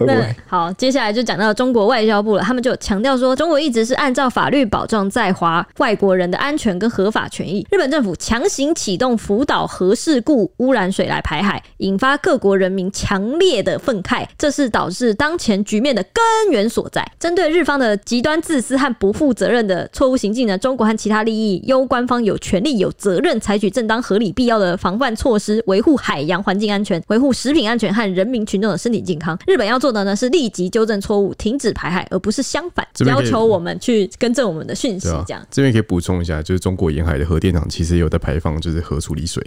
[0.00, 7.66] 那好，接下来就讲到中国外交部了，他们就强调说，中国一直是按照法律保障在华外国人的安全跟合法权益。
[7.70, 17.06] 日本政府强行启动福岛核事故污染水来排海，引发各国人民强烈的愤慨，这是导致当前局面的根源所在。
[17.18, 29.36] 针对日方的极端自私和不负责任的错误行径呢，中国和其他利益攸关方有权利、有责任采取正当、合理、必要的防范措施，维护海洋环境安全，维护食品安全和人民群众的身体健康。
[29.48, 35.08] 日本要做的呢是立即纠正错误，停止排海，而不是相反，要求我们去更正我们的讯息。
[35.26, 39.44] 这样，这边可以补充一下，就是中国沿海的核电厂其实有在排放，就是核处理水。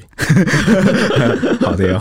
[1.62, 1.98] 好的哟。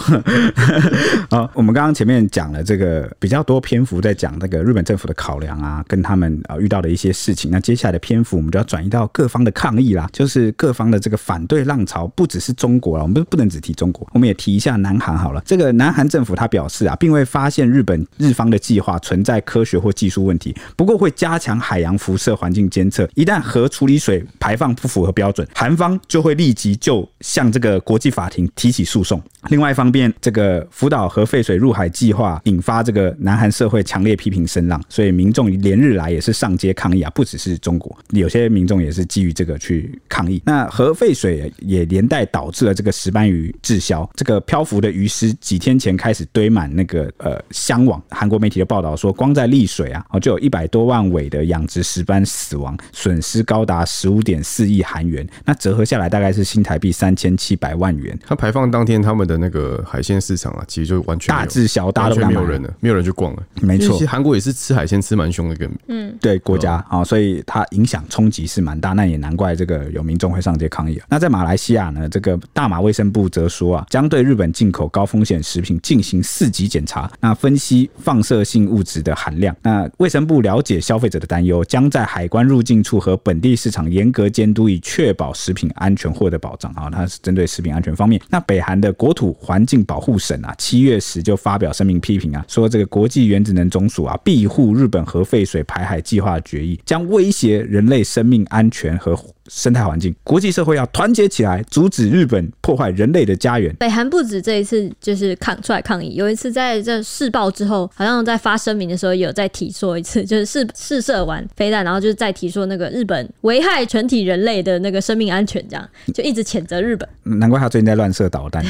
[1.30, 7.50] 好，我们刚刚前面讲了这个比较多篇幅在讲那个日本政府的考量啊，跟他们啊遇到的一些事情。
[7.52, 15.42] 那接下来的篇幅我们就要转移到各方的抗议啦，就是各方的这个反对浪潮，不只是是中国了，我们不能只提中国，我们也提一下南韩好了。
[15.44, 23.06] 这个南韩政府他表示啊，并未发现日本日方的计划存在科学或技术问题，不过会加强海洋辐射环境监测。
[23.14, 29.22] 一旦核处理水排放不符合标准，韩方就会立即就向这个国际法庭提起诉讼。
[29.50, 40.40] 另外一方面，这个福岛核废水入海计划引发这个南韩社会强烈批评声浪，所以民众连日来也是上街抗议啊，不只是中国，有些民众也是基于这个去抗议。
[40.46, 48.02] 那核废水也连带导致了这个石斑鱼滞销，这个漂浮的鱼尸几天前开始堆满那个呃箱网。
[48.10, 58.18] 韩国媒体的报道说，光在丽水啊，就有一百多万尾的养殖石斑死亡，损失高达十五点四亿韩元，那折合下来大概是新台币三千七百万元。
[58.26, 63.42] 它排放当天，他们的那个海鲜市场啊，其实就完全大滞销，大家都没有人了，没有人去逛了。
[63.60, 68.92] 没错，其实韩国也是吃海鲜吃蛮凶的一个嗯对国家啊，所以它影响冲击是蛮大。
[68.92, 71.00] 那也难怪这个有民众会上街抗议。
[71.08, 79.54] 那在马来西亚呢，这个大马卫生部则说啊，将对日本进口高风险食品进行四级检查，那分析放射性物质的含量。
[79.62, 86.72] 那卫生部了解消费者的担忧，将在海关入境处和本地市场严格监督，以确保食品安全获得保障。
[86.72, 88.20] 啊，它是针对食品安全方面。
[88.28, 99.16] 那北韩的国土环境保护省啊，七月时就发表声明批评啊，说这个国际原子能总署啊，庇护日本核废水排海计划决议，将威胁人类生命安全和
[99.48, 103.74] 生态环境，国际社会要团结起来，阻止日本破坏人类的家园。
[103.76, 117.08] 北韩不止这一次就是抗出来抗议，有一次在这试爆之后，好像在发声明的时候有再提说一次， 就是试试射完飞弹，然后就是再提说那个日本危害全体人类的那个生命安全，这样就一直谴责日本。
[117.22, 118.64] 难怪他最近在乱射导弹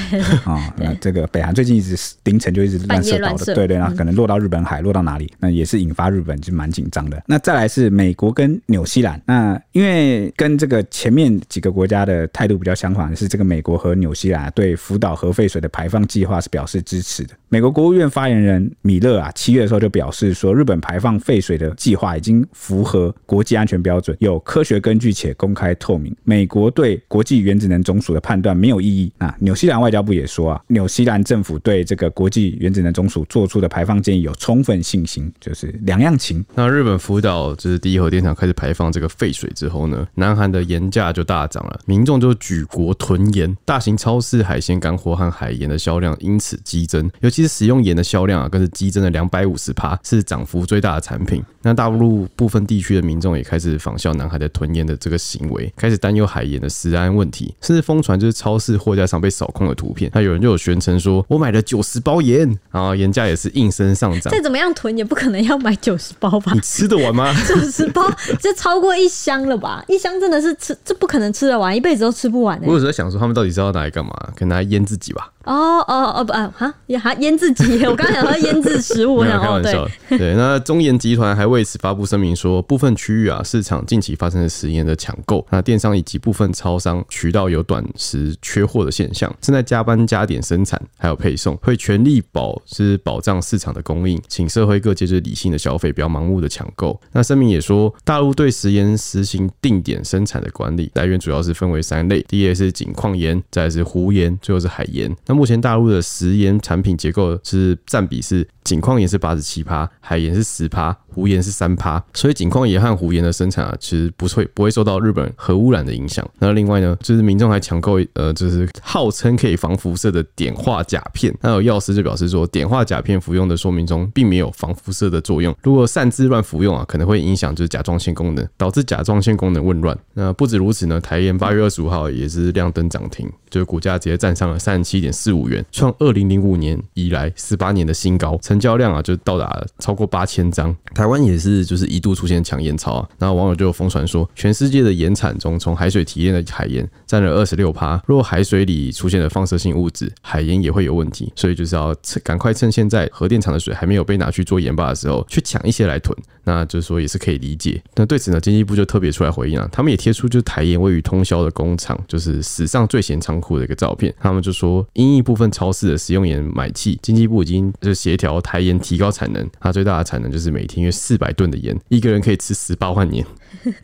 [0.45, 0.73] 啊！
[0.79, 7.21] 那这个北韩最近一直凌晨就一直乱射导弹，对对，那可能落到日本海，落到哪里，那也是引发日本就蛮紧张的。
[7.27, 17.31] 那再来是美国跟纽西兰，那因为跟这这个前面几个国家的态度比较相反，是这个美国和纽西兰对福岛核废水的排放计划是表示支持的。
[17.49, 26.15] 美国国务院发言人米勒啊，七月的时候就表示说，日本排放废水的计划已经符合国际安全标准，有科学根据且公开透明。
[26.23, 29.11] 美国对国际原子能总署的判断没有异议。
[29.17, 36.45] 那纽西兰外交部也说啊，纽西兰政府对这个国际原子能总署做出的排放建议有充分信心，就是两样情。
[36.55, 51.43] 那日本福岛就是第一核电厂开始排放这个废水之后呢，南韩的盐价就大涨了，民众就举国囤盐，大型超市海鲜干货和海盐的销量因此激增，尤其是食用盐的销量啊，更是激增了两百五十趴，是涨幅最大的产品。
[51.63, 60.11] 那大陆部分地区的民众也开始仿效南海的囤盐的这个行为，开始担忧海盐的食安问题，甚至疯传就是超市货架上被扫空的图片。
[60.15, 64.33] 那有人就有宣称说，我买了九十包盐，然后盐价也是应声上涨。
[64.33, 66.53] 再怎么样囤也不可能要买九十包吧？
[66.55, 67.35] 你吃得完吗？
[67.47, 69.85] 九十包这超过一箱了吧？
[69.89, 72.67] 一箱真的是吃，这不可能吃得完，一辈子都吃不完、欸。
[72.67, 74.13] 我有时候想说，他们到底是要拿来干嘛？
[74.35, 75.33] 可能拿来腌自己吧。
[75.49, 79.89] 哦哦哦不啊哈也还腌制鸡，我刚刚想说腌制食物，开玩笑。
[80.11, 97.01] 对，那中盐集团还为此发布声明说，部分区域啊市场近期发生了食盐的抢购，那电商以及部分超商渠道有短时缺货的现象，正在加班加点生产还有配送，会全力保是保障市场的供应，请社会各界就是理性的消费，不要盲目的抢购。
[97.13, 105.15] 那声明也说，大陆对食盐实行定点生产的管理，来源主要是分为三类，第一类是井矿盐，再来是湖盐，最后是海盐。
[105.27, 112.03] 那目前大陆的食盐产品结构是占比是井矿盐是八十七趴，海盐是十趴，湖盐是三趴。
[112.13, 116.29] 所以井矿盐和湖盐的生产啊，其实不会不会受到日本核污染的影响。
[116.41, 121.33] 那另外呢，就是民众还抢购呃，就是号称可以防辐射的碘化钾片。
[121.41, 125.55] 那有药师就表示说，碘化钾片服用的说明中并没有防辐射的作用。
[125.63, 129.97] 如果擅自乱服用啊，可能会影响就是甲状腺功能，导致甲状腺功能紊乱。
[130.15, 140.75] 那不止如此呢，台盐八月二十五号也是亮灯涨停，就是股价直接站上了三十七点四五元，创二零零五年以来十八年的新高，成交量啊就到达超过八千张。
[140.95, 148.01] 台湾也是就是一度出现抢盐潮啊，然后网友就有疯传说，全世界的盐产中，从海水提炼的海盐占了二十六趴。
[148.07, 151.33] 若海水里出现了放射性物质，海盐也会有问题。
[151.37, 156.17] 所以就是要趁赶快趁现在核电厂的水还没有被拿去做盐巴的时候，去抢一些来囤。
[156.45, 157.83] 那就是说也是可以理解。
[157.95, 164.15] 那对此呢，经济部就特别出来回应啊，他们也贴出就是台盐位于通宵的工厂，就是史上最咸仓库的一个照片。
[164.19, 173.25] 他们就说，因一部分超市的食用盐买气，经济部已经就协调台盐提高产能，它最大的产能就是每天约四百吨的盐，一个人可以吃十八万年。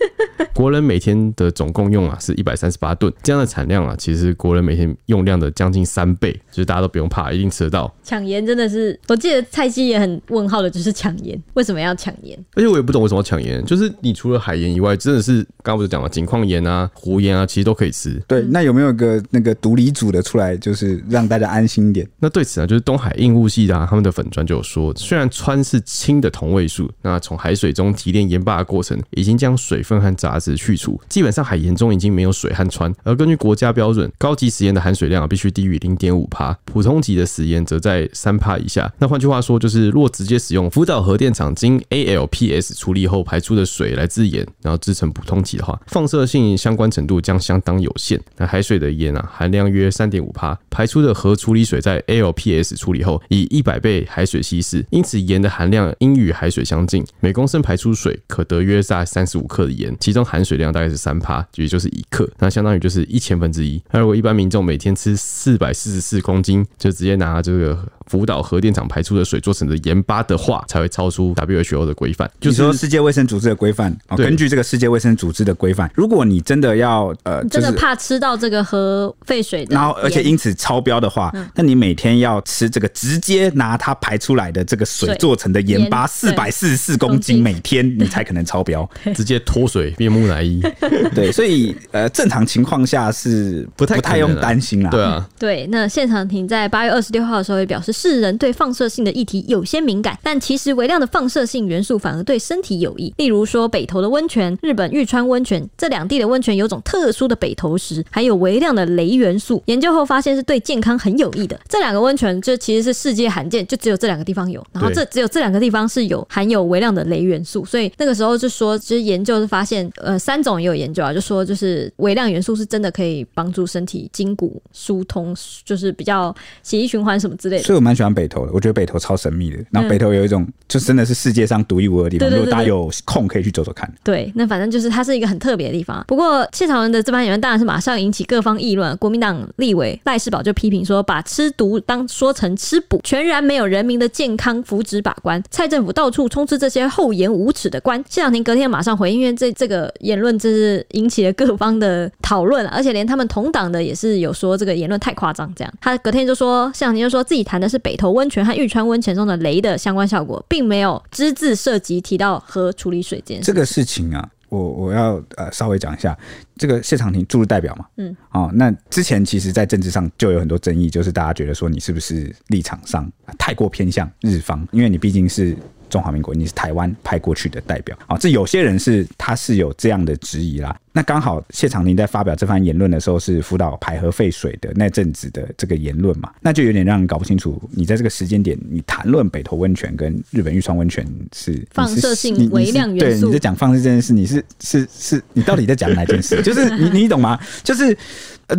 [0.55, 7.93] 国人每天的总共用啊是一百三十八吨，这样的产量啊，其实国人每天用量的将近三倍，就是大家都不用怕，一定吃得到。
[8.05, 12.39] 抢盐真的是，我记得蔡西也很问号的，就是抢盐，为什么要抢盐？
[12.55, 18.22] 而且我也不懂为什么要抢盐，就是你除了海盐以外，真的是刚刚不是讲了井矿盐啊、湖盐啊，其实都可以吃。
[18.29, 22.07] 对，那有没有个那个独立组的出来，就是让大家安心一点？
[22.19, 32.93] 那对此呢，就是东海应物系的啊，他们的粉砖就有说，虽然氚是氢的同位素，那从海水中提炼盐巴的过程已经将水分和杂质去除，基本上海盐中已经没有水和氚。
[33.05, 38.93] 而根据国家标准，高级食盐的含水量必须低于零点五帕，普通级的食盐则在三帕以下。
[38.99, 48.21] 那换句话说，就是若直接使用福岛核电厂经 ALPS 处理后排出的水来制盐，然后制成普通级的话，放射性相关程度将相当有限。
[48.37, 63.81] 那海水的盐啊，含量约三点五帕，排出的核处理水在 ALPS 处理后以一百倍海水稀释，因此盐的含量应与海水相近，每公升排出水可得约在三十五克的盐，其中含水量大概是三帕，也就是一克，那相当于就是一千分之一。
[63.91, 72.31] 那如果一般民众每天吃四百四十四公斤，就直接拿这个福岛核电厂排出的水做成的盐巴的话，才会超出 WHO 的规范。
[72.41, 90.61] 就是说世界卫生组织的规范，根据这个世界卫生组织的规范，如果你真的要呃，真的怕吃到这个核废水的，然后而且因此超标的话，那你每天要吃这个直接拿它排出来的这个水做成的盐巴四百四十四公斤，每天你才可能超标， 直接脱水变木乃伊。
[91.15, 94.91] 对，所以呃，正常情况下是不太不太用担心啦。
[94.91, 95.67] 对啊，对。
[95.69, 103.15] 那现场庭在八月二十六号的时候也表示，世人对放射性的议题有些敏感，但其实微量的放射性元素反而对身体有益。
[103.17, 111.59] 例如说，北投的温泉、日本玉川温泉这两地的温泉有种特殊的北投石，还有微量的镭元素，研究后发现是对健康很有益的。
[111.69, 125.35] 这两个温泉就其实是世界罕见，就只有这两个地方有，然后这只有这两个地方是有含有微量的镭元素，所以那个时候就说，其实研究是发现，呃，三种也有研究啊，就说就是微量元素是真的可以帮助身体筋骨疏通，
[125.65, 127.63] 就是比较血液循环什么之类的。
[127.63, 129.59] 所以我蛮喜欢北投的，我觉得北投超神秘的。
[129.70, 132.30] 然后北投有一种，嗯、就真的是世界上独一无二的地方。
[132.30, 133.93] 如果大家有空可以去走走看。
[134.03, 136.03] 对，那反正就是它是一个很特别的地方。
[136.09, 138.97] 不过谢长廷的这番言论当然是马上引起各方议论。
[138.97, 145.43] 国民党立委赖世宝就批评说，把吃毒当说成吃补，全然没有人民的健康福祉把关。
[145.51, 148.03] 蔡政府到处充斥这些厚颜无耻的官。
[148.09, 155.72] 谢长廷隔天马上回应，因为这这个言论真是引起了各方的讨论，而且连他们同党的也是有说这个言论太夸张，这样。
[155.80, 163.45] 他隔天就说，谢长廷就说自己谈的是北投温泉和玉川温泉中的雷的相关效果，并没有只字涉及提到核处理水这件事。
[163.45, 166.16] 这个事情啊，我我要呃稍微讲一下，
[166.57, 175.57] 这个谢长廷驻日代表嘛，嗯，哦，那之前其实在政治上就有很多争议，就是大家觉得说你是不是立场上太过偏向日方，因为你毕竟是。
[175.91, 180.77] 中华民国，你是台湾派过去的代表啊，这有些人是他是有这样的质疑啦。
[180.97, 196.41] 那刚好谢长廷在发表这番言论的时候，是福岛排核废水的那阵子的这个言论嘛，那就有点让人搞不清楚，你在这个时间点，你谈论北投温泉跟日本玉川温泉是放射性微量元素，对，你在讲放射这件事，你是是是，你到底在讲哪件事？
[196.43, 197.39] 就是你你懂吗？
[197.65, 197.97] 就是。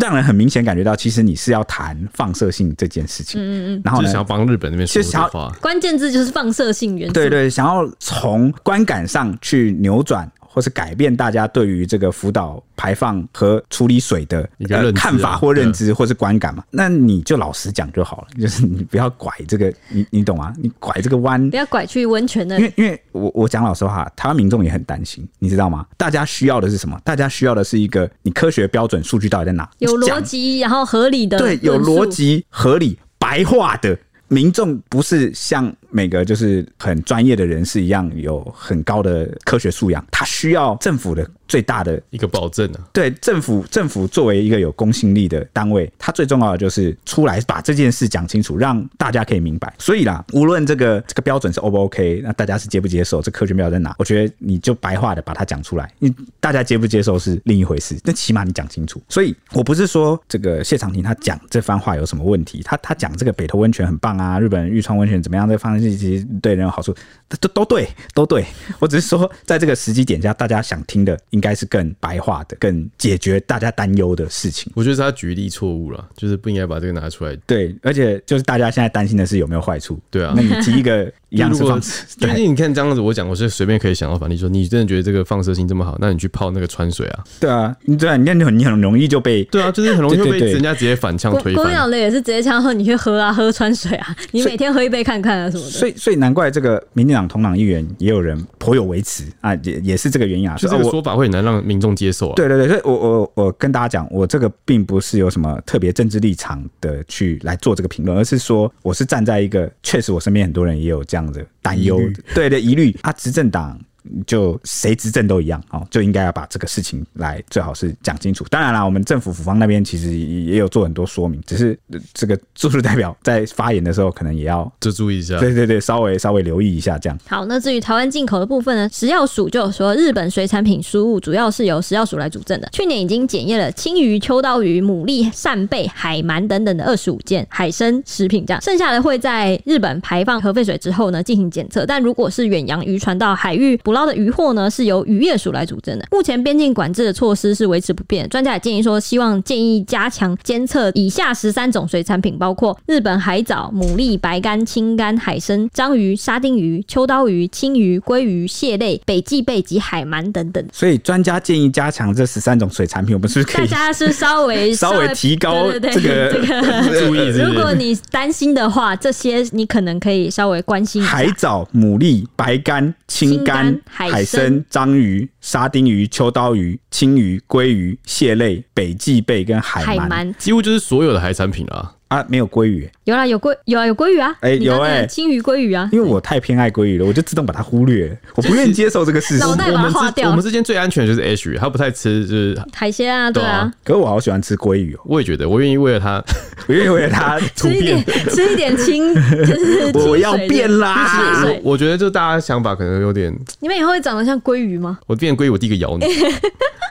[0.01, 10.27] 让人很明显感觉到，其实你是要谈放射性这件事情，嗯嗯嗯，然后呢，想要帮日本那边说实话，关键字就是放射性元素，对对，想要从观感上去扭转。
[10.55, 16.63] 或是改变大家对于这个福岛排放和处理水的一个看法或认知，或是观感嘛？
[16.71, 20.53] 那你就老实讲就好了， 就是你不要拐这个，你你懂吗？
[20.57, 22.57] 你拐这个弯，不要拐去温泉的。
[22.57, 25.85] 因为因为我我讲老实话，台湾民众也很担心，你知道吗？
[25.97, 26.97] 大家需要的是什么？
[27.03, 29.69] 大家需要的是一个你科学标准数据到底在哪？
[29.79, 33.97] 有逻辑，然后合理的，对，有逻辑、合理、白话的。
[34.27, 42.81] 民众不是像每个就是很专业的人士一样有很高的科学素养，他需要政府的最大的一个保证啊。
[42.91, 49.73] 对，政府，政府作为一个有公信力的单位，它最重要的就是出来把这件事讲清楚，让大家可以明白。
[49.79, 53.95] 所以啦，无论这个这个标准是 O 不 OK，那大家是接不接受，这科学标准在哪？
[53.97, 59.01] 我觉得你就白话的把它讲出来，你大家接不接受是另一回事，那起码你讲清楚。
[59.07, 64.25] 所以我不是说这个谢长廷他讲这番话有什么问题，他他讲这个北投温泉很棒啊。
[64.25, 65.47] 啊，日本玉川温泉怎么样？
[65.47, 66.95] 这个方式其实对人有好处，
[67.39, 68.45] 都都对，都对。
[68.79, 74.71] 我只是说，在这个时机点下，大家想听的应该是更白话的、更解决大家担忧的事情。
[74.75, 77.35] 我觉得是他举例错误了，就是不应该把这个拿出来。
[77.47, 79.99] 对，而且就是大家现在担心的是有没有坏处。
[80.09, 81.11] 对啊，那你提一个。
[81.29, 87.23] 一样是方式， 最近你看这样子，我讲我是随便可以想到，反例说你真的觉得这个放射性这么好，那你去泡那个川水啊？
[87.39, 91.55] 对啊，对啊，你看你很你很容易就被对啊，就是很容易就被人家直接反呛推翻。
[91.55, 95.69] 国民党的也是直接呛说你去喝啊，喝川水啊，你每天喝一杯看看啊什么的。
[95.69, 102.33] 所以所以难怪这个民进党同党议员也有人颇有维持啊，也也是这个原因啊，就这个说法会很难让民众接受啊。
[102.35, 111.99] 对对对，所以我我我跟大家讲，我这个并不是有什么特别政治立场的去来做这个评论，而是说我是站在一个确实我身边很多人也有这样的担忧。
[112.33, 113.79] 对的疑虑，啊，执政党。
[114.27, 118.45] 就谁执政都一样哦，就应该要把这个事情来最好是讲清楚。
[118.49, 121.77] 当然啦，我们政府府方那边其实也有做很多说明，只是
[122.13, 125.39] 这个驻日代表在发言的时候，可能也要就注意一下。
[125.39, 127.17] 对对对，稍微稍微留意一下这样。
[127.27, 132.69] 好，那至于台湾进口的部分呢，食药署就有说，日本水产品输入主要是由食药署来主政的。
[132.71, 141.85] 去年已经检验了青鱼、秋刀鱼、牡蛎、扇贝、海鳗等等的二十五件海参食品，这样剩下的会在日本排放核废水之后呢进行检测。
[141.85, 146.05] 但如果是远洋渔船到海域捕捞的渔获呢，是由渔业署来主政的。
[146.11, 148.27] 目前边境管制的措施是维持不变。
[148.29, 160.63] 专家也建议说，希望建议加强监测以下十三种水产品，包括日本海藻、牡蛎、白干、青干、海参、章鱼、沙丁鱼、秋刀鱼、青鱼、鲑鱼、蟹类、北极贝及海鳗等等。
[160.73, 163.67] 所以专家建议加强这十三种水产品，我们是不是可以？
[163.67, 167.29] 大家是稍微 稍微提高这个这个注意。
[167.39, 171.11] 如果你担心的话，这些你可能可以稍微关心一下。
[171.11, 174.23] 海藻、牡蛎、白干、青干、海。
[174.25, 181.94] 参章鱼、沙丁鱼、秋刀鱼、青鱼、鲑鱼、蟹类、北极贝跟海鳗，几乎就是所有的海产品了。
[182.07, 189.39] 啊，没有鲑鱼，有啦，有鲑，有啊，有鲑鱼啊，哎，有哎，鯖鱼、鲑鱼啊，因为我太偏爱鲑鱼了，我就自动把它忽略， 我不愿意接受这个事实。
[189.39, 190.29] 脑袋把它划掉。
[190.29, 193.71] 我们之间最安全的就是 H 鱼，他不太吃就是海鲜啊，对啊。
[193.83, 196.23] 可是我好喜欢吃鲑鱼哦，我也觉得，我愿意为了它，
[196.69, 201.43] 我愿意为了它 吃一点，吃一点青，就是我要变啦。
[201.43, 204.99] 我我觉得就大家想法可能有点，你们以后会长得像鲑鱼吗？
[205.07, 206.05] 我变鲑鱼，我第一个咬你。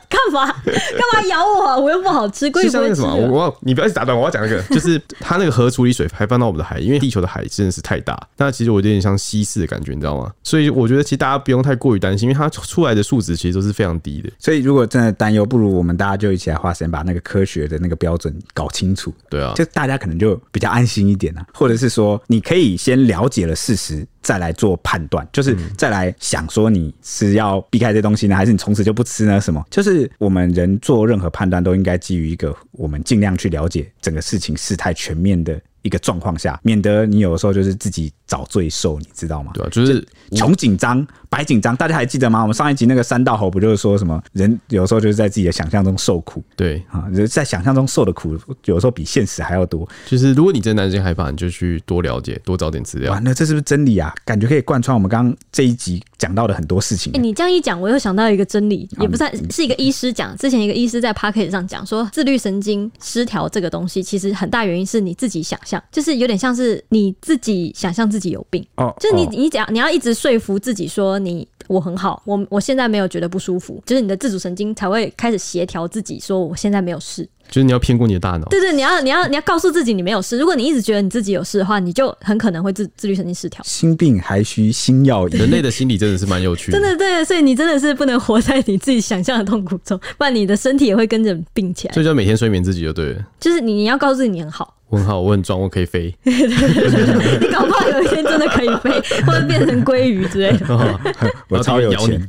[0.08, 0.46] 干嘛？
[0.64, 1.80] 干嘛咬我？
[1.82, 2.94] 我又不好吃，贵不贵？
[2.94, 3.14] 什么？
[3.14, 10.32] 我我你不要一直打断我，我要讲一个，就是它那个核处理水排放到我们的海，因为地球的海真的是太大，那其实我有点像稀释的感觉，你知道吗？
[10.42, 14.30] 所以我觉得其实大家不用太过于担心，因为它出来的数值其实都是非常低的。
[14.38, 19.12] 所以如果真的担忧，不如我们大家就一起来花时间把那个科学的那个标准搞清楚。
[19.28, 24.06] 对啊，就大家可能就比较安心一点啊，或者是说你可以先了解了事实。
[24.24, 29.40] 再来做判断，就是再来想说你是要避开这东西呢，还是你从此就不吃呢？
[29.40, 29.62] 什么？
[29.70, 39.52] 就是我们人做任何判断都应该基于一个我们尽量去了解整个事情事态全面的一个状况下，免得你有的时候就是自己找罪受，你知道吗？
[39.54, 41.06] 对啊，就是穷紧张。
[41.28, 42.42] 白紧张，大家还记得吗？
[42.42, 46.40] 我们上一集那个三道猴不就是说什么人有时候就是在自己的想象中受苦？
[46.54, 49.88] 对啊，在想象中受的苦，有时候比现实还要多。
[50.06, 53.10] 就是如果你真的担心害怕，你就去多了解，多找点资料。
[53.10, 54.14] 完了这是不是真理啊？
[54.24, 57.12] 感觉可以贯穿我们刚刚这一集讲到的很多事情。
[57.14, 60.36] 哎、欸，你这样一讲，我又想到一个真理，也不算是一个医师讲。
[60.36, 68.66] 之前一个医师在 pocket 上讲说，自律神经失调这个东西，其实很大原因是你自己想象，就是有点像是你自己想象自己有病。
[68.76, 71.46] 哦，就是你你讲你要一直说服自己说你。
[71.66, 77.26] 我很好，我我现在没有觉得不舒服，就是你的自主神经才会开始协调自己，说我现在没有事。
[77.48, 80.36] 就是你要骗过你的大脑，对对，你要你要你要告诉自己你没有事。
[80.36, 83.64] 如果你一直觉得你自己有事的话，你就很可能会自自律神经失调。
[83.64, 85.32] 心病还需心药医。
[85.32, 91.94] 人类的心理真的是蛮有趣的， 真的对，所以你真的是不能活在你自己想象的痛苦中，不然你的身体也会跟着病起来。
[91.94, 93.24] 所以就要每天睡眠自己就对了。
[93.40, 94.74] 就是你你要告诉自己你很好。
[94.94, 96.14] 我很好，我很壮，我可以飞。
[96.24, 98.90] 你搞不好有一天真的可以飞，
[99.26, 100.64] 或者变成鲑鱼之类的。
[101.48, 102.28] 我超有钱，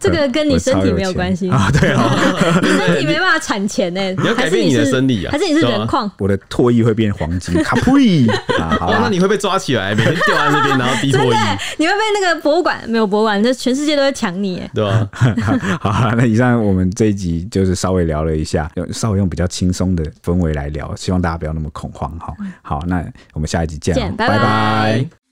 [0.00, 1.70] 这个跟你身体没有关系啊。
[1.80, 2.12] 对啊，
[2.60, 4.00] 你身体没办法产钱呢。
[4.14, 6.10] 你要改变你的生理啊，还是你是人矿？
[6.18, 8.28] 我的唾液会变黄金，卡普里。
[8.80, 11.36] 好，那你会被抓起来，每天掉在那边，然后逼唾液。
[11.76, 15.08] 你会被那个博物馆没有博物馆，这全世界都在抢你，对吧？
[15.80, 21.70] 好，那以上我们这一集就是稍微聊了一下，用稍微用比较轻松的氛围来聊，希望大家不要那么。
[21.76, 23.04] 恐慌哈，好，那
[23.34, 25.25] 我们下一集见，拜拜。